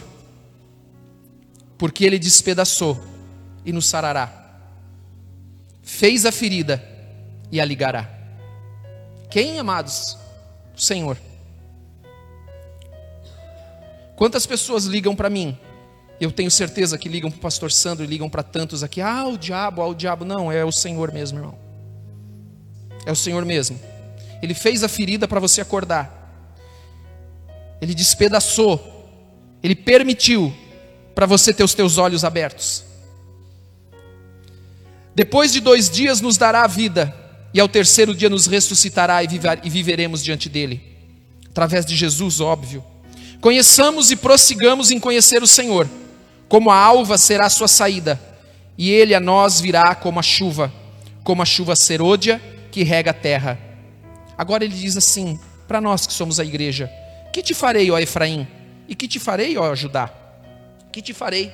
[1.79, 3.03] porque Ele despedaçou
[3.65, 4.61] e nos sarará,
[5.83, 6.85] fez a ferida
[7.51, 8.20] e a ligará.
[9.31, 10.19] Quem, amados?
[10.77, 11.17] O Senhor.
[14.17, 15.59] Quantas pessoas ligam para mim
[16.21, 19.01] eu tenho certeza que ligam para o pastor Sandro e ligam para tantos aqui.
[19.01, 20.23] Ah, o diabo, ah, o diabo.
[20.23, 21.59] Não, é o Senhor mesmo, irmão.
[23.07, 23.81] É o Senhor mesmo.
[24.43, 26.15] Ele fez a ferida para você acordar.
[27.81, 29.09] Ele despedaçou.
[29.63, 30.55] Ele permitiu
[31.15, 32.85] para você ter os teus olhos abertos.
[35.15, 37.15] Depois de dois dias nos dará a vida,
[37.53, 40.81] e ao terceiro dia nos ressuscitará e, viver, viveremos diante dele,
[41.49, 42.85] através de Jesus, óbvio.
[43.41, 45.89] Conheçamos e prossigamos em conhecer o Senhor
[46.51, 48.21] como a alva será a sua saída,
[48.77, 50.73] e ele a nós virá como a chuva,
[51.23, 53.57] como a chuva serôdia que rega a terra.
[54.37, 56.91] Agora ele diz assim, para nós que somos a igreja:
[57.33, 58.49] Que te farei, ó Efraim?
[58.89, 60.13] E que te farei, ó Judá?
[60.91, 61.53] Que te farei?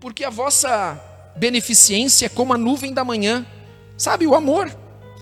[0.00, 1.00] Porque a vossa
[1.36, 3.46] beneficência é como a nuvem da manhã,
[4.00, 4.74] sabe, o amor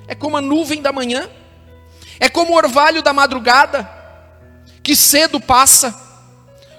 [0.06, 1.28] é como a nuvem da manhã,
[2.20, 3.90] é como o orvalho da madrugada,
[4.84, 5.92] que cedo passa,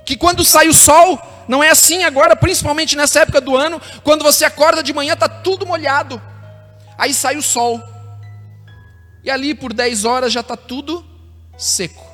[0.06, 4.24] que quando sai o sol, não é assim agora, principalmente nessa época do ano, quando
[4.24, 6.22] você acorda de manhã, está tudo molhado.
[6.97, 7.84] Aí sai o sol.
[9.22, 11.06] E ali por 10 horas já está tudo
[11.58, 12.06] seco.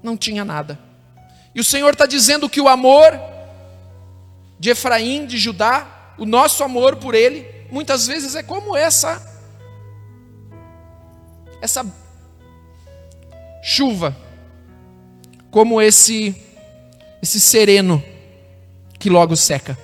[0.00, 0.78] Não tinha nada.
[1.54, 3.18] E o Senhor está dizendo que o amor
[4.60, 9.34] de Efraim, de Judá, o nosso amor por ele, muitas vezes é como essa
[11.60, 11.84] essa
[13.62, 14.16] chuva,
[15.50, 16.34] como esse
[17.22, 18.02] esse sereno
[18.98, 19.78] que logo seca.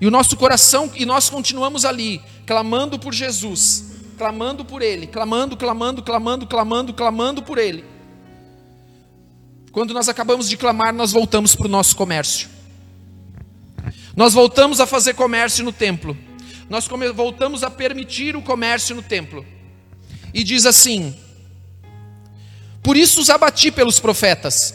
[0.00, 3.84] E o nosso coração, e nós continuamos ali, clamando por Jesus,
[4.18, 7.84] clamando por Ele, clamando, clamando, clamando, clamando, clamando por Ele.
[9.72, 12.53] Quando nós acabamos de clamar, nós voltamos para o nosso comércio.
[14.16, 16.16] Nós voltamos a fazer comércio no templo.
[16.68, 19.44] Nós voltamos a permitir o comércio no templo.
[20.32, 21.18] E diz assim:
[22.82, 24.74] Por isso os abati pelos profetas.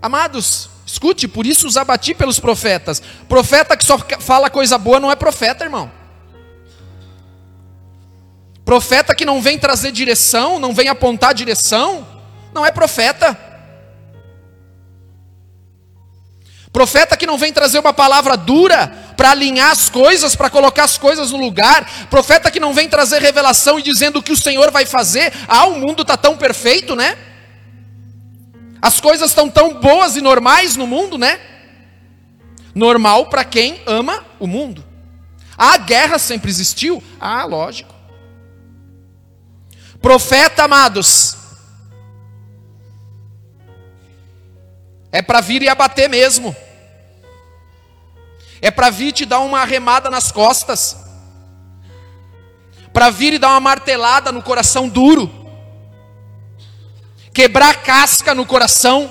[0.00, 3.02] Amados, Escute, por isso os abati pelos profetas.
[3.28, 5.92] Profeta que só fala coisa boa não é profeta, irmão.
[8.64, 12.08] Profeta que não vem trazer direção, não vem apontar direção,
[12.54, 13.38] não é profeta.
[16.78, 20.96] Profeta que não vem trazer uma palavra dura para alinhar as coisas, para colocar as
[20.96, 22.06] coisas no lugar.
[22.08, 25.32] Profeta que não vem trazer revelação e dizendo o que o Senhor vai fazer.
[25.48, 27.18] Ah, o mundo está tão perfeito, né?
[28.80, 31.40] As coisas estão tão boas e normais no mundo, né?
[32.72, 34.84] Normal para quem ama o mundo.
[35.56, 37.02] A guerra sempre existiu?
[37.20, 37.92] Ah, lógico.
[40.00, 41.36] Profeta, amados,
[45.10, 46.54] é para vir e abater mesmo.
[48.60, 50.96] É para vir te dar uma arremada nas costas.
[52.92, 55.38] Para vir e dar uma martelada no coração duro
[57.38, 59.08] quebrar casca no coração,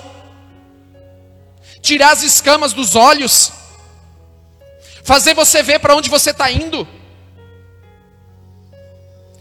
[1.82, 3.54] tirar as escamas dos olhos,
[5.02, 6.86] fazer você ver para onde você está indo.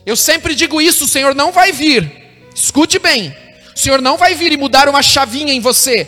[0.06, 3.36] Eu sempre digo isso: o Senhor não vai vir, escute bem,
[3.74, 6.06] o Senhor não vai vir e mudar uma chavinha em você.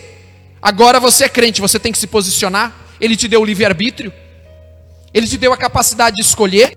[0.63, 2.73] Agora você é crente, você tem que se posicionar.
[3.01, 4.13] Ele te deu o livre-arbítrio,
[5.13, 6.77] ele te deu a capacidade de escolher,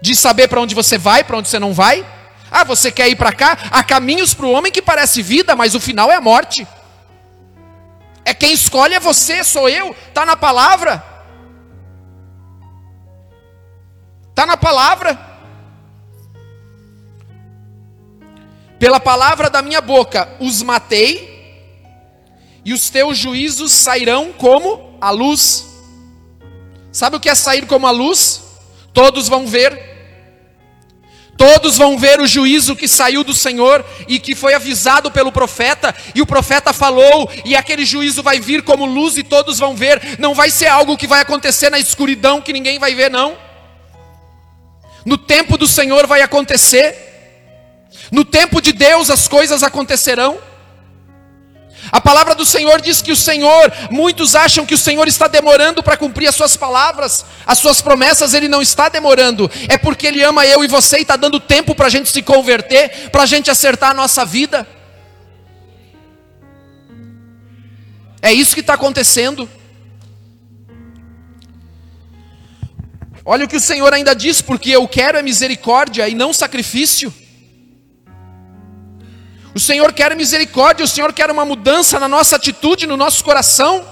[0.00, 2.06] de saber para onde você vai, para onde você não vai.
[2.50, 3.58] Ah, você quer ir para cá?
[3.70, 6.66] Há caminhos para o homem que parece vida, mas o final é a morte.
[8.24, 11.04] É quem escolhe é você, sou eu, está na palavra.
[14.30, 15.18] Está na palavra.
[18.78, 21.33] Pela palavra da minha boca os matei,
[22.64, 25.66] e os teus juízos sairão como a luz.
[26.92, 28.42] Sabe o que é sair como a luz?
[28.92, 29.94] Todos vão ver
[31.36, 35.94] Todos vão ver o juízo que saiu do Senhor e que foi avisado pelo profeta,
[36.14, 40.18] e o profeta falou, e aquele juízo vai vir como luz e todos vão ver.
[40.18, 43.36] Não vai ser algo que vai acontecer na escuridão que ninguém vai ver, não.
[45.04, 46.96] No tempo do Senhor vai acontecer.
[48.10, 50.38] No tempo de Deus as coisas acontecerão.
[51.94, 55.80] A palavra do Senhor diz que o Senhor, muitos acham que o Senhor está demorando
[55.80, 60.20] para cumprir as suas palavras, as suas promessas, Ele não está demorando, é porque Ele
[60.20, 63.26] ama eu e você e está dando tempo para a gente se converter, para a
[63.26, 64.66] gente acertar a nossa vida.
[68.20, 69.48] É isso que está acontecendo.
[73.24, 77.14] Olha o que o Senhor ainda diz, porque eu quero é misericórdia e não sacrifício.
[79.54, 83.86] O Senhor quer misericórdia, o Senhor quer uma mudança na nossa atitude, no nosso coração,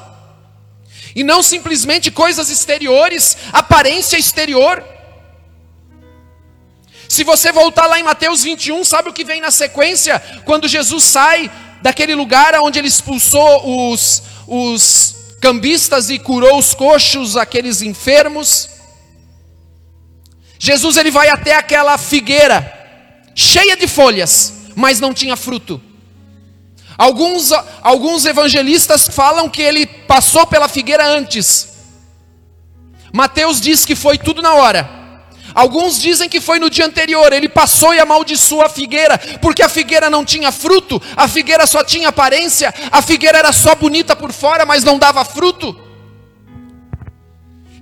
[1.15, 4.83] e não simplesmente coisas exteriores, aparência exterior.
[7.09, 10.21] Se você voltar lá em Mateus 21, sabe o que vem na sequência?
[10.45, 11.51] Quando Jesus sai
[11.81, 18.69] daquele lugar onde ele expulsou os, os cambistas e curou os coxos, aqueles enfermos.
[20.59, 22.81] Jesus ele vai até aquela figueira
[23.35, 25.81] cheia de folhas mas não tinha fruto.
[26.97, 27.51] Alguns,
[27.83, 31.73] alguns evangelistas falam que ele passou pela figueira antes.
[33.13, 35.03] Mateus diz que foi tudo na hora.
[35.55, 39.69] Alguns dizem que foi no dia anterior, ele passou e amaldiçoou a figueira, porque a
[39.69, 44.33] figueira não tinha fruto, a figueira só tinha aparência, a figueira era só bonita por
[44.33, 45.79] fora, mas não dava fruto.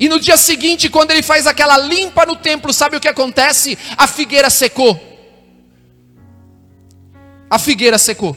[0.01, 3.79] E no dia seguinte, quando ele faz aquela limpa no templo, sabe o que acontece?
[3.97, 5.10] A figueira secou
[7.51, 8.37] a figueira secou.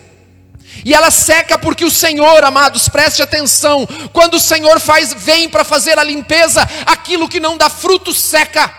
[0.83, 5.63] E ela seca porque o Senhor, amados, preste atenção, quando o Senhor faz, vem para
[5.63, 8.73] fazer a limpeza, aquilo que não dá fruto seca.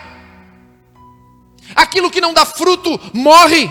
[1.74, 3.70] Aquilo que não dá fruto morre.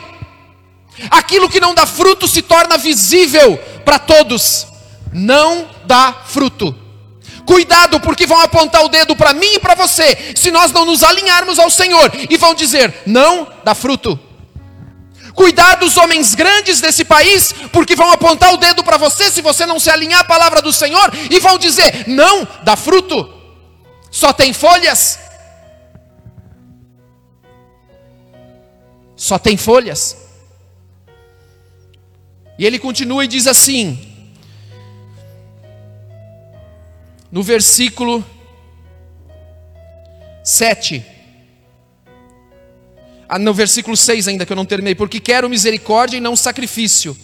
[1.09, 4.68] Aquilo que não dá fruto se torna visível para todos.
[5.11, 6.76] Não dá fruto.
[7.45, 11.03] Cuidado, porque vão apontar o dedo para mim e para você, se nós não nos
[11.03, 14.18] alinharmos ao Senhor, e vão dizer: não dá fruto.
[15.34, 19.65] Cuidar dos homens grandes desse país, porque vão apontar o dedo para você se você
[19.65, 23.34] não se alinhar à palavra do Senhor e vão dizer: não, dá fruto,
[24.11, 25.19] só tem folhas.
[29.15, 30.17] Só tem folhas.
[32.57, 34.29] E ele continua e diz assim,
[37.31, 38.23] no versículo
[40.43, 41.12] 7 ah,
[43.39, 47.17] no versículo 6 ainda que eu não terminei, porque quero misericórdia e não sacrifício,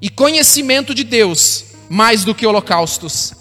[0.00, 3.34] e conhecimento de Deus mais do que holocaustos.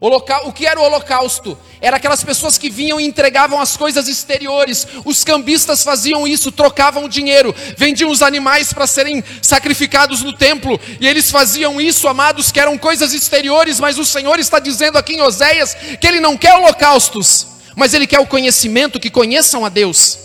[0.00, 1.58] O que era o holocausto?
[1.80, 4.86] Era aquelas pessoas que vinham e entregavam as coisas exteriores.
[5.04, 10.78] Os cambistas faziam isso, trocavam o dinheiro, vendiam os animais para serem sacrificados no templo.
[11.00, 15.14] E eles faziam isso, amados, que eram coisas exteriores, mas o Senhor está dizendo aqui
[15.14, 19.68] em Oséias que Ele não quer holocaustos mas ele quer o conhecimento, que conheçam a
[19.68, 20.18] Deus.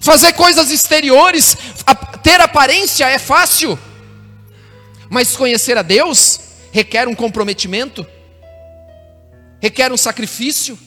[0.00, 1.54] Fazer coisas exteriores,
[2.22, 3.78] ter aparência é fácil,
[5.10, 6.40] mas conhecer a Deus
[6.72, 8.06] requer um comprometimento,
[9.60, 10.78] requer um sacrifício.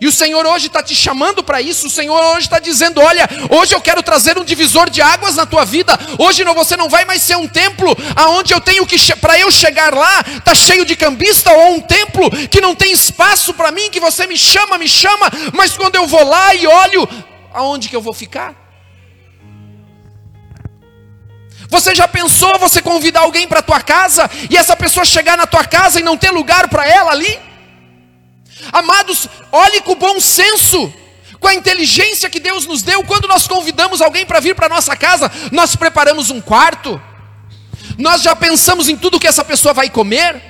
[0.00, 1.86] E o Senhor hoje está te chamando para isso.
[1.86, 5.46] O Senhor hoje está dizendo: Olha, hoje eu quero trazer um divisor de águas na
[5.46, 5.98] tua vida.
[6.18, 9.50] Hoje não, você não vai mais ser um templo aonde eu tenho que para eu
[9.50, 13.90] chegar lá tá cheio de cambista ou um templo que não tem espaço para mim,
[13.90, 17.08] que você me chama, me chama, mas quando eu vou lá e olho,
[17.52, 18.54] aonde que eu vou ficar?
[21.68, 25.64] Você já pensou você convidar alguém para tua casa e essa pessoa chegar na tua
[25.64, 27.38] casa e não ter lugar para ela ali?
[28.72, 30.92] Amados, olhe com bom senso,
[31.40, 34.96] com a inteligência que Deus nos deu, quando nós convidamos alguém para vir para nossa
[34.96, 37.00] casa, nós preparamos um quarto,
[37.98, 40.42] nós já pensamos em tudo que essa pessoa vai comer,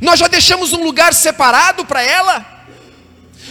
[0.00, 2.52] nós já deixamos um lugar separado para ela,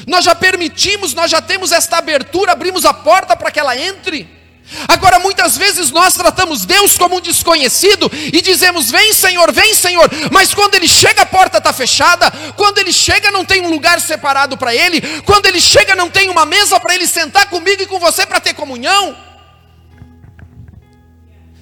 [0.08, 4.28] Nós já permitimos, nós já temos esta abertura, abrimos a porta para que ela entre.
[4.88, 10.10] Agora, muitas vezes nós tratamos Deus como um desconhecido e dizemos: Vem, Senhor, vem, Senhor.
[10.32, 12.32] Mas quando ele chega, a porta está fechada.
[12.56, 15.02] Quando ele chega, não tem um lugar separado para ele.
[15.24, 18.40] Quando ele chega, não tem uma mesa para ele sentar comigo e com você para
[18.40, 19.18] ter comunhão.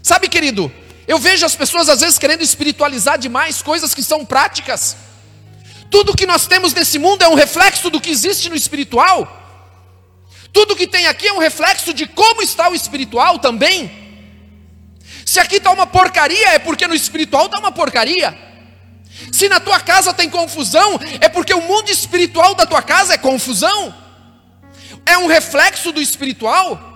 [0.04, 0.72] Sabe, querido,
[1.08, 4.96] eu vejo as pessoas às vezes querendo espiritualizar demais coisas que são práticas.
[5.90, 9.49] Tudo que nós temos nesse mundo é um reflexo do que existe no espiritual.
[10.52, 13.92] Tudo que tem aqui é um reflexo de como está o espiritual também.
[15.26, 18.38] Se aqui está uma porcaria, é porque no espiritual está uma porcaria.
[19.32, 23.18] Se na tua casa tem confusão, é porque o mundo espiritual da tua casa é
[23.18, 23.94] confusão.
[25.06, 26.88] É um reflexo do espiritual.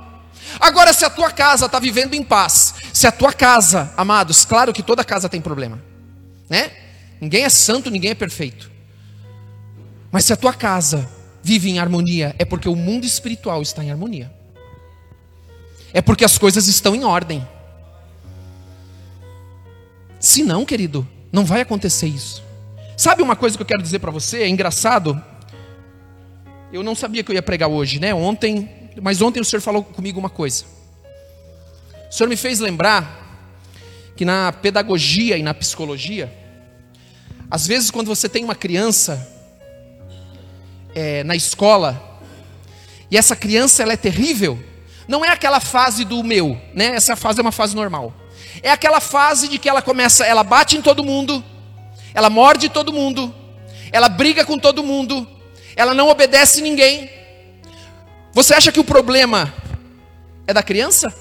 [0.59, 4.73] Agora, se a tua casa está vivendo em paz, se a tua casa, amados, claro
[4.73, 5.81] que toda casa tem problema,
[6.49, 6.71] né?
[7.19, 8.71] Ninguém é santo, ninguém é perfeito.
[10.11, 11.09] Mas se a tua casa
[11.43, 14.31] vive em harmonia, é porque o mundo espiritual está em harmonia.
[15.93, 17.45] É porque as coisas estão em ordem.
[20.19, 22.41] Se não, querido, não vai acontecer isso.
[22.95, 24.43] Sabe uma coisa que eu quero dizer para você?
[24.43, 25.21] É engraçado.
[26.71, 28.13] Eu não sabia que eu ia pregar hoje, né?
[28.13, 28.69] Ontem,
[29.01, 30.63] mas ontem o Senhor falou comigo uma coisa.
[32.09, 33.21] O Senhor me fez lembrar
[34.15, 36.33] que na pedagogia e na psicologia,
[37.51, 39.32] às vezes quando você tem uma criança
[40.95, 42.19] é, na escola,
[43.09, 44.59] e essa criança ela é terrível,
[45.07, 46.95] não é aquela fase do meu, né?
[46.95, 48.13] Essa fase é uma fase normal.
[48.61, 51.43] É aquela fase de que ela começa, ela bate em todo mundo,
[52.13, 53.33] ela morde todo mundo,
[53.91, 55.27] ela briga com todo mundo,
[55.75, 57.09] ela não obedece ninguém.
[58.31, 59.53] Você acha que o problema
[60.47, 61.13] é da criança?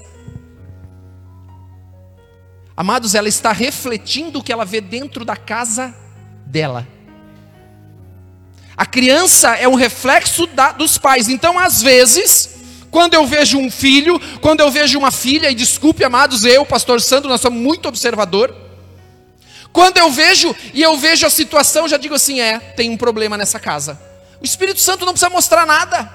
[2.75, 5.95] Amados, ela está refletindo o que ela vê dentro da casa
[6.45, 6.87] dela.
[8.75, 11.29] A criança é um reflexo da, dos pais.
[11.29, 12.55] Então, às vezes,
[12.89, 17.01] quando eu vejo um filho, quando eu vejo uma filha, e desculpe, amados, eu, pastor
[17.01, 18.55] Sandro, nós somos muito observador.
[19.71, 23.37] Quando eu vejo e eu vejo a situação, já digo assim: é, tem um problema
[23.37, 23.99] nessa casa.
[24.39, 26.11] O Espírito Santo não precisa mostrar nada.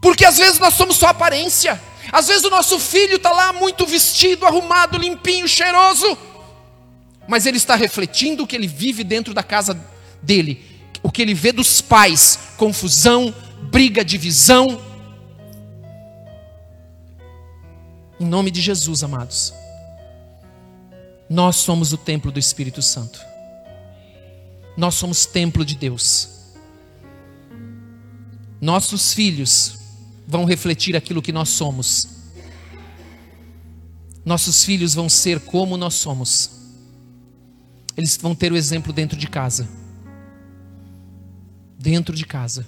[0.00, 1.80] Porque às vezes nós somos só aparência.
[2.12, 6.16] Às vezes o nosso filho está lá muito vestido, arrumado, limpinho, cheiroso.
[7.26, 9.78] Mas ele está refletindo o que ele vive dentro da casa
[10.22, 10.64] dele,
[11.02, 13.34] o que ele vê dos pais: confusão,
[13.70, 14.80] briga, divisão.
[18.20, 19.54] Em nome de Jesus, amados,
[21.30, 23.20] nós somos o templo do Espírito Santo,
[24.76, 26.36] nós somos templo de Deus.
[28.60, 29.78] Nossos filhos
[30.26, 32.08] vão refletir aquilo que nós somos.
[34.24, 36.50] Nossos filhos vão ser como nós somos.
[37.96, 39.77] Eles vão ter o exemplo dentro de casa
[41.78, 42.66] dentro de casa.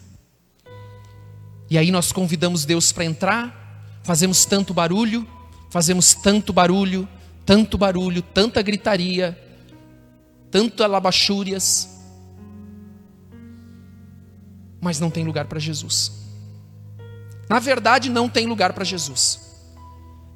[1.68, 5.28] E aí nós convidamos Deus para entrar, fazemos tanto barulho,
[5.68, 7.08] fazemos tanto barulho,
[7.44, 9.38] tanto barulho, tanta gritaria,
[10.50, 11.88] tanto alabachúrias,
[14.80, 16.12] mas não tem lugar para Jesus.
[17.48, 19.40] Na verdade, não tem lugar para Jesus.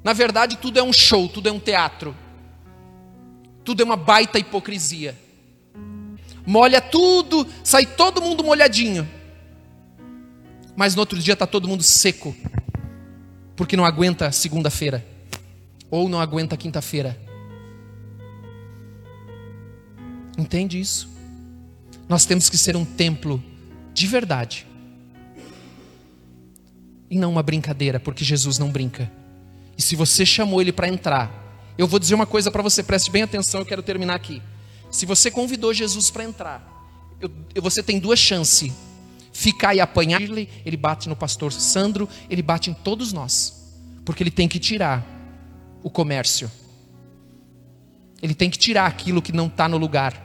[0.03, 2.15] Na verdade, tudo é um show, tudo é um teatro,
[3.63, 5.24] tudo é uma baita hipocrisia
[6.45, 9.07] molha tudo, sai todo mundo molhadinho.
[10.75, 12.35] Mas no outro dia está todo mundo seco,
[13.55, 15.05] porque não aguenta segunda-feira,
[15.89, 17.17] ou não aguenta quinta-feira.
[20.37, 21.09] Entende isso?
[22.09, 23.41] Nós temos que ser um templo
[23.93, 24.67] de verdade,
[27.09, 29.09] e não uma brincadeira, porque Jesus não brinca.
[29.77, 31.31] E se você chamou ele para entrar,
[31.77, 34.41] eu vou dizer uma coisa para você, preste bem atenção, eu quero terminar aqui.
[34.95, 36.65] Se você convidou Jesus para entrar,
[37.19, 38.71] eu, eu, você tem duas chances:
[39.33, 43.75] ficar e apanhar ele, ele bate no pastor Sandro, ele bate em todos nós,
[44.05, 45.05] porque ele tem que tirar
[45.83, 46.49] o comércio,
[48.21, 50.23] ele tem que tirar aquilo que não está no lugar.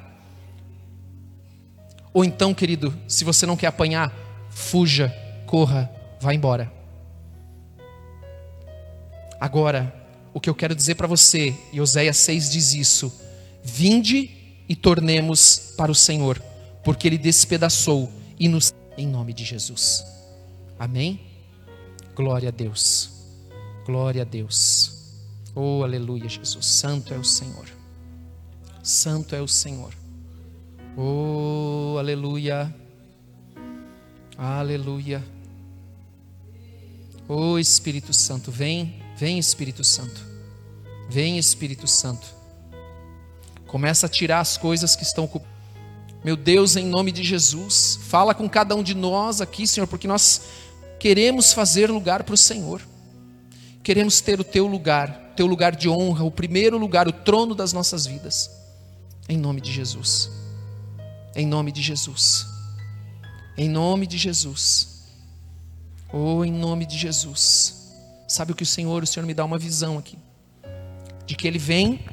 [2.14, 4.14] Ou então, querido, se você não quer apanhar,
[4.50, 5.12] fuja,
[5.48, 5.90] corra,
[6.20, 6.72] vá embora.
[9.40, 9.92] Agora,
[10.32, 13.12] o que eu quero dizer para você, e Oséias 6 diz isso:
[13.64, 14.38] vinde
[14.70, 16.40] e tornemos para o Senhor,
[16.84, 18.08] porque Ele despedaçou
[18.38, 18.72] e nos.
[18.96, 20.04] Em nome de Jesus.
[20.78, 21.20] Amém?
[22.14, 23.10] Glória a Deus.
[23.84, 25.16] Glória a Deus.
[25.56, 26.64] Oh, aleluia, Jesus.
[26.64, 27.66] Santo é o Senhor.
[28.80, 29.92] Santo é o Senhor.
[30.96, 32.72] Oh, aleluia.
[34.38, 35.24] Aleluia.
[37.26, 40.24] Oh, Espírito Santo, vem, vem, Espírito Santo.
[41.08, 42.39] Vem, Espírito Santo.
[43.70, 45.30] Começa a tirar as coisas que estão
[46.24, 50.08] Meu Deus, em nome de Jesus, fala com cada um de nós aqui, Senhor, porque
[50.08, 50.42] nós
[50.98, 52.82] queremos fazer lugar para o Senhor.
[53.80, 57.72] Queremos ter o teu lugar, teu lugar de honra, o primeiro lugar, o trono das
[57.72, 58.50] nossas vidas.
[59.28, 60.28] Em nome de Jesus.
[61.36, 62.46] Em nome de Jesus.
[63.56, 65.04] Em nome de Jesus.
[66.12, 67.92] Oh, em nome de Jesus.
[68.26, 70.18] Sabe o que o Senhor, o Senhor me dá uma visão aqui.
[71.24, 72.04] De que ele vem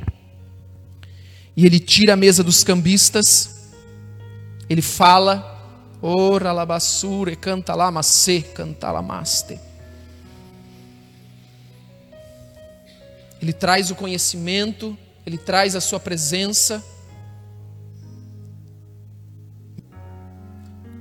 [1.57, 3.71] e ele tira a mesa dos cambistas.
[4.69, 5.59] Ele fala,
[5.99, 9.59] ora labassure, canta lá, macê, canta lá, maste.
[13.41, 14.95] Ele traz o conhecimento,
[15.25, 16.83] ele traz a sua presença.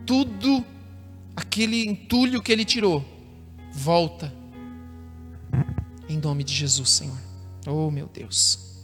[0.06, 0.64] Tudo
[1.34, 3.04] aquele entulho que ele tirou,
[3.74, 4.32] volta.
[6.08, 7.18] Em nome de Jesus, Senhor.
[7.66, 8.75] Oh, meu Deus.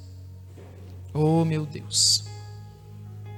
[1.15, 2.25] Oh, meu Deus.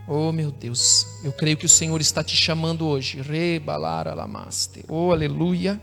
[0.07, 1.07] Oh, meu Deus.
[1.25, 3.20] Eu creio que o Senhor está te chamando hoje.
[3.20, 4.85] Rebalara lamaste.
[4.89, 5.81] Oh, aleluia.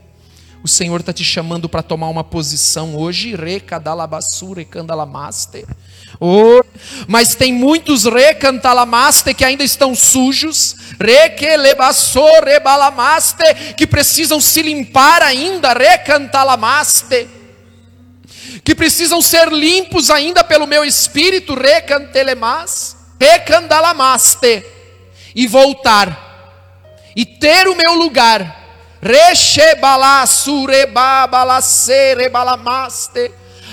[0.64, 3.36] O Senhor está te chamando para tomar uma posição hoje.
[3.36, 5.66] Recadalabassure candalamaste.
[6.20, 6.64] Oh,
[7.08, 10.76] mas tem muitos recantalamaste que ainda estão sujos.
[11.00, 15.74] Requelebassor rebalamaste que precisam se limpar ainda.
[15.74, 17.41] Recantalamaste
[18.64, 21.56] que precisam ser limpos ainda pelo meu espírito.
[21.56, 24.66] Recantelemas, recandalamaste
[25.36, 26.30] e voltar
[27.16, 28.60] e ter o meu lugar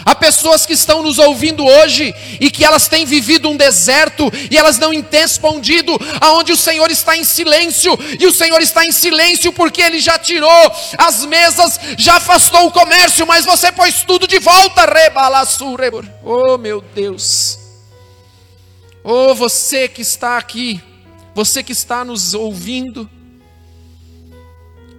[0.04, 4.56] Há pessoas que estão nos ouvindo hoje e que elas têm vivido um deserto e
[4.56, 8.92] elas não têm respondido aonde o Senhor está em silêncio e o Senhor está em
[8.92, 14.26] silêncio porque ele já tirou as mesas, já afastou o comércio, mas você pôs tudo
[14.26, 14.86] de volta,
[16.22, 17.58] Oh, meu Deus.
[19.02, 20.80] Oh, você que está aqui,
[21.34, 23.08] você que está nos ouvindo,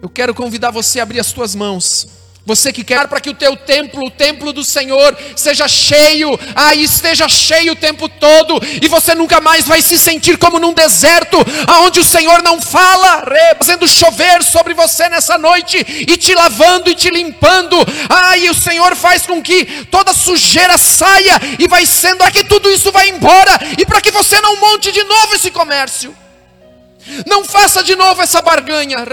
[0.02, 2.19] eu quero convidar você a abrir as suas mãos.
[2.50, 6.84] Você que quer para que o teu templo, o templo do Senhor, seja cheio, aí
[6.84, 11.38] esteja cheio o tempo todo, e você nunca mais vai se sentir como num deserto,
[11.68, 13.24] aonde o Senhor não fala,
[13.56, 17.78] fazendo chover sobre você nessa noite, e te lavando e te limpando.
[18.10, 22.92] Aí o Senhor faz com que toda sujeira saia, e vai sendo aqui tudo isso
[22.92, 26.18] vai embora, e para que você não monte de novo esse comércio.
[27.28, 29.06] Não faça de novo essa barganha.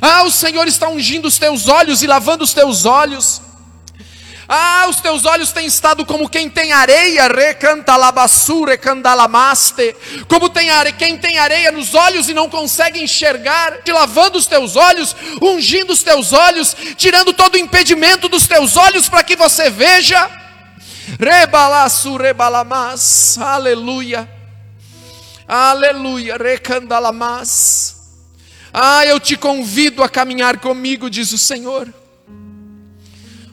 [0.00, 3.42] Ah, o Senhor está ungindo os teus olhos e lavando os teus olhos.
[4.52, 9.94] Ah, os teus olhos têm estado como quem tem areia, recantalabassure, candalamaste.
[10.26, 10.92] Como tem are...
[10.92, 15.92] quem tem areia nos olhos e não consegue enxergar, te lavando os teus olhos, ungindo
[15.92, 20.28] os teus olhos, tirando todo o impedimento dos teus olhos para que você veja.
[21.20, 24.28] Rebalassu, rebalamas, aleluia.
[25.46, 27.99] Aleluia, recandalamas.
[28.72, 31.92] Ah, eu te convido a caminhar comigo, diz o Senhor.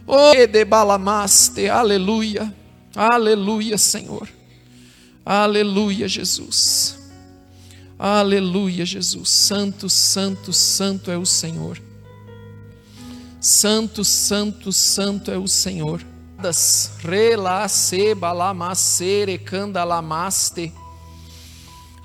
[0.06, 2.54] Oh, debalamaste, aleluia.
[2.96, 4.28] Aleluia, Senhor.
[5.26, 6.98] Aleluia, Jesus.
[8.00, 9.30] Aleluia, Jesus.
[9.30, 11.82] Santo, santo, santo é o Senhor.
[13.40, 16.02] Santo, santo, santo é o Senhor.
[17.04, 20.72] Relace balamacere candalamaste.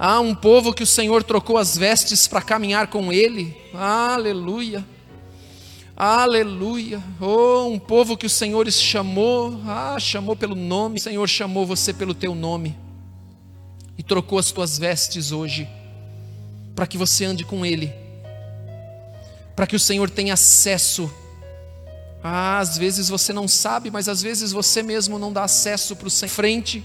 [0.05, 3.57] Há um povo que o Senhor trocou as vestes para caminhar com Ele.
[3.73, 4.85] Aleluia.
[5.97, 7.01] Aleluia.
[7.21, 9.61] Oh, um povo que o Senhor chamou.
[9.65, 10.99] Ah, chamou pelo nome.
[10.99, 12.77] O Senhor chamou você pelo teu nome.
[13.97, 15.69] E trocou as tuas vestes hoje.
[16.75, 17.95] Para que você ande com Ele.
[19.55, 21.09] Para que o Senhor tenha acesso.
[22.25, 26.09] Ah, às vezes você não sabe, mas às vezes você mesmo não dá acesso para
[26.09, 26.29] o Senhor.
[26.29, 26.85] Frente,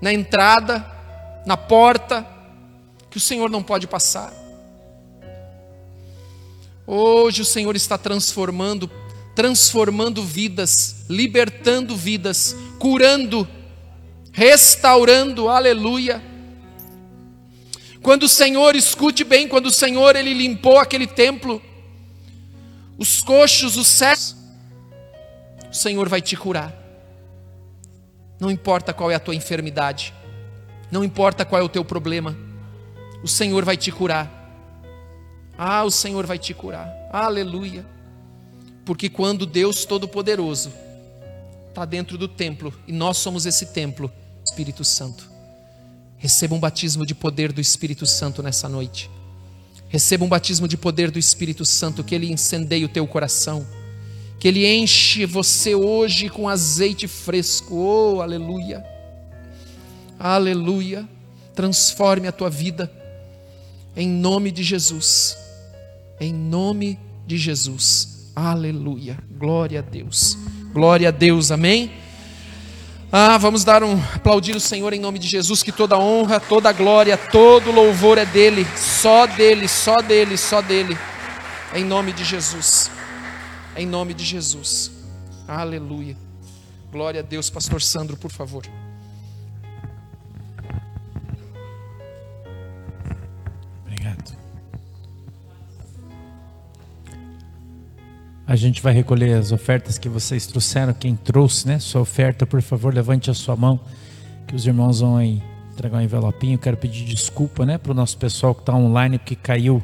[0.00, 1.01] na entrada
[1.44, 2.26] na porta,
[3.10, 4.32] que o Senhor não pode passar.
[6.86, 8.90] Hoje o Senhor está transformando,
[9.34, 13.46] transformando vidas, libertando vidas, curando,
[14.32, 16.22] restaurando, aleluia.
[18.02, 21.62] Quando o Senhor, escute bem, quando o Senhor ele limpou aquele templo,
[22.98, 24.34] os coxos, os cegos,
[25.70, 26.74] o Senhor vai te curar.
[28.40, 30.12] Não importa qual é a tua enfermidade.
[30.92, 32.36] Não importa qual é o teu problema,
[33.24, 34.30] o Senhor vai te curar.
[35.56, 36.86] Ah, o Senhor vai te curar.
[37.10, 37.86] Aleluia.
[38.84, 40.70] Porque quando Deus Todo-Poderoso
[41.70, 44.12] está dentro do templo e nós somos esse templo,
[44.44, 45.30] Espírito Santo.
[46.18, 49.10] Receba um batismo de poder do Espírito Santo nessa noite.
[49.88, 53.66] Receba um batismo de poder do Espírito Santo, que ele incendeie o teu coração,
[54.38, 57.74] que ele enche você hoje com azeite fresco.
[57.74, 58.91] Oh, aleluia.
[60.22, 61.08] Aleluia.
[61.52, 62.88] Transforme a tua vida.
[63.96, 65.36] Em nome de Jesus.
[66.20, 66.96] Em nome
[67.26, 68.30] de Jesus.
[68.36, 69.18] Aleluia.
[69.36, 70.38] Glória a Deus.
[70.72, 71.50] Glória a Deus.
[71.50, 71.90] Amém.
[73.10, 76.72] Ah, vamos dar um aplaudir o Senhor em nome de Jesus, que toda honra, toda
[76.72, 80.96] glória, todo louvor é dele, só dele, só dele, só dele.
[81.74, 82.90] Em nome de Jesus.
[83.76, 84.92] Em nome de Jesus.
[85.48, 86.16] Aleluia.
[86.92, 88.64] Glória a Deus, pastor Sandro, por favor.
[98.52, 100.92] A gente vai recolher as ofertas que vocês trouxeram.
[100.92, 101.78] Quem trouxe, né?
[101.78, 103.80] Sua oferta, por favor, levante a sua mão.
[104.46, 105.42] Que os irmãos vão aí
[105.72, 106.58] entregar um envelopinho.
[106.58, 109.82] Quero pedir desculpa, né, para o nosso pessoal que está online, porque caiu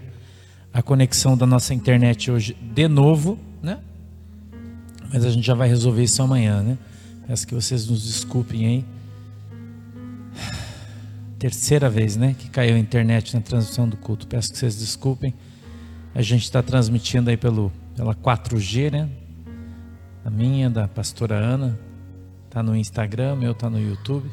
[0.71, 3.79] a conexão da nossa internet hoje de novo, né?
[5.11, 6.77] Mas a gente já vai resolver isso amanhã, né?
[7.27, 8.85] Peço que vocês nos desculpem aí.
[11.39, 14.27] Terceira vez, né, que caiu a internet na transmissão do culto.
[14.27, 15.33] Peço que vocês desculpem.
[16.15, 19.09] A gente está transmitindo aí pelo pela 4G, né?
[20.25, 21.77] A minha, da pastora Ana,
[22.49, 24.31] tá no Instagram, meu tá no YouTube.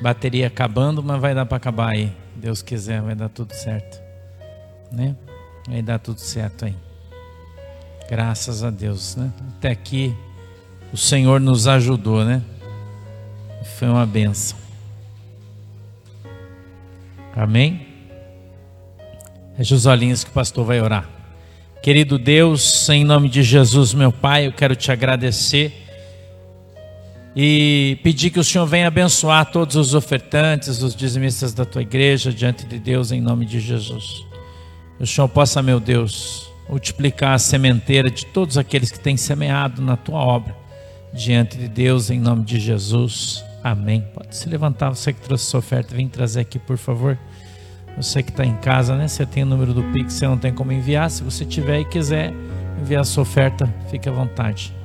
[0.00, 2.10] Bateria acabando, mas vai dar para acabar aí.
[2.34, 4.00] Deus quiser, vai dar tudo certo.
[4.90, 5.14] Né?
[5.68, 6.74] Vai dar tudo certo aí.
[8.08, 9.30] Graças a Deus, né?
[9.58, 10.16] Até aqui
[10.90, 12.42] o Senhor nos ajudou, né?
[13.76, 14.58] Foi uma benção.
[17.36, 17.86] Amém?
[19.54, 21.19] Feche os olhinhos que o pastor vai orar.
[21.82, 25.72] Querido Deus, em nome de Jesus, meu Pai, eu quero te agradecer
[27.34, 32.30] e pedir que o Senhor venha abençoar todos os ofertantes, os dizimistas da tua igreja,
[32.30, 34.26] diante de Deus, em nome de Jesus.
[34.98, 39.96] O Senhor possa, meu Deus, multiplicar a sementeira de todos aqueles que têm semeado na
[39.96, 40.54] tua obra,
[41.14, 43.42] diante de Deus, em nome de Jesus.
[43.64, 44.04] Amém.
[44.12, 47.18] Pode se levantar, você que trouxe sua oferta, vem trazer aqui, por favor.
[48.02, 49.06] Você que está em casa, né?
[49.06, 51.10] Você tem o número do Pix, você não tem como enviar.
[51.10, 52.32] Se você tiver e quiser
[52.80, 54.79] enviar a sua oferta, fique à vontade.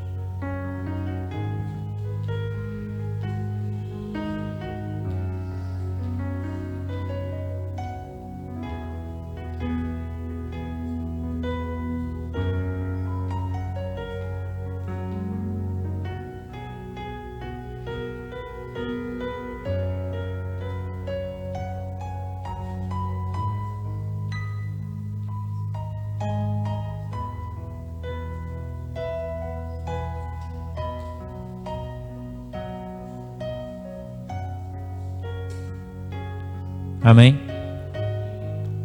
[37.06, 37.40] Amém?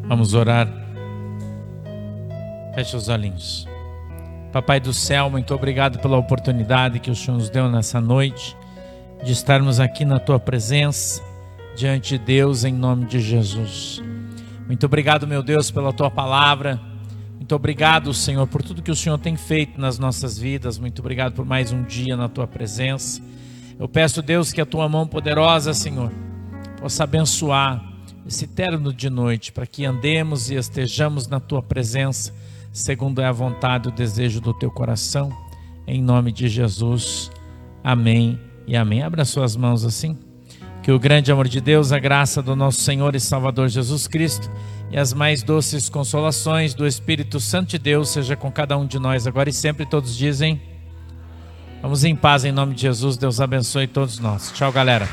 [0.06, 0.68] Vamos orar.
[2.74, 3.66] Feche os olhinhos.
[4.52, 8.54] Papai do céu, muito obrigado pela oportunidade que o Senhor nos deu nessa noite
[9.24, 11.22] de estarmos aqui na tua presença,
[11.74, 14.02] diante de Deus, em nome de Jesus.
[14.66, 16.78] Muito obrigado, meu Deus, pela tua palavra.
[17.36, 20.78] Muito obrigado, Senhor, por tudo que o Senhor tem feito nas nossas vidas.
[20.78, 23.22] Muito obrigado por mais um dia na tua presença.
[23.78, 26.12] Eu peço, Deus, que a tua mão poderosa, Senhor,
[26.78, 27.89] possa abençoar
[28.30, 32.32] esse terno de noite, para que andemos e estejamos na tua presença,
[32.72, 35.36] segundo é a vontade e o desejo do teu coração,
[35.84, 37.28] em nome de Jesus.
[37.82, 39.02] Amém e amém.
[39.02, 40.16] Abra suas mãos assim.
[40.80, 44.48] Que o grande amor de Deus, a graça do nosso Senhor e Salvador Jesus Cristo
[44.92, 49.00] e as mais doces consolações do Espírito Santo de Deus seja com cada um de
[49.00, 49.84] nós agora e sempre.
[49.84, 50.62] Todos dizem.
[51.82, 53.16] Vamos em paz em nome de Jesus.
[53.16, 54.52] Deus abençoe todos nós.
[54.52, 55.08] Tchau, galera.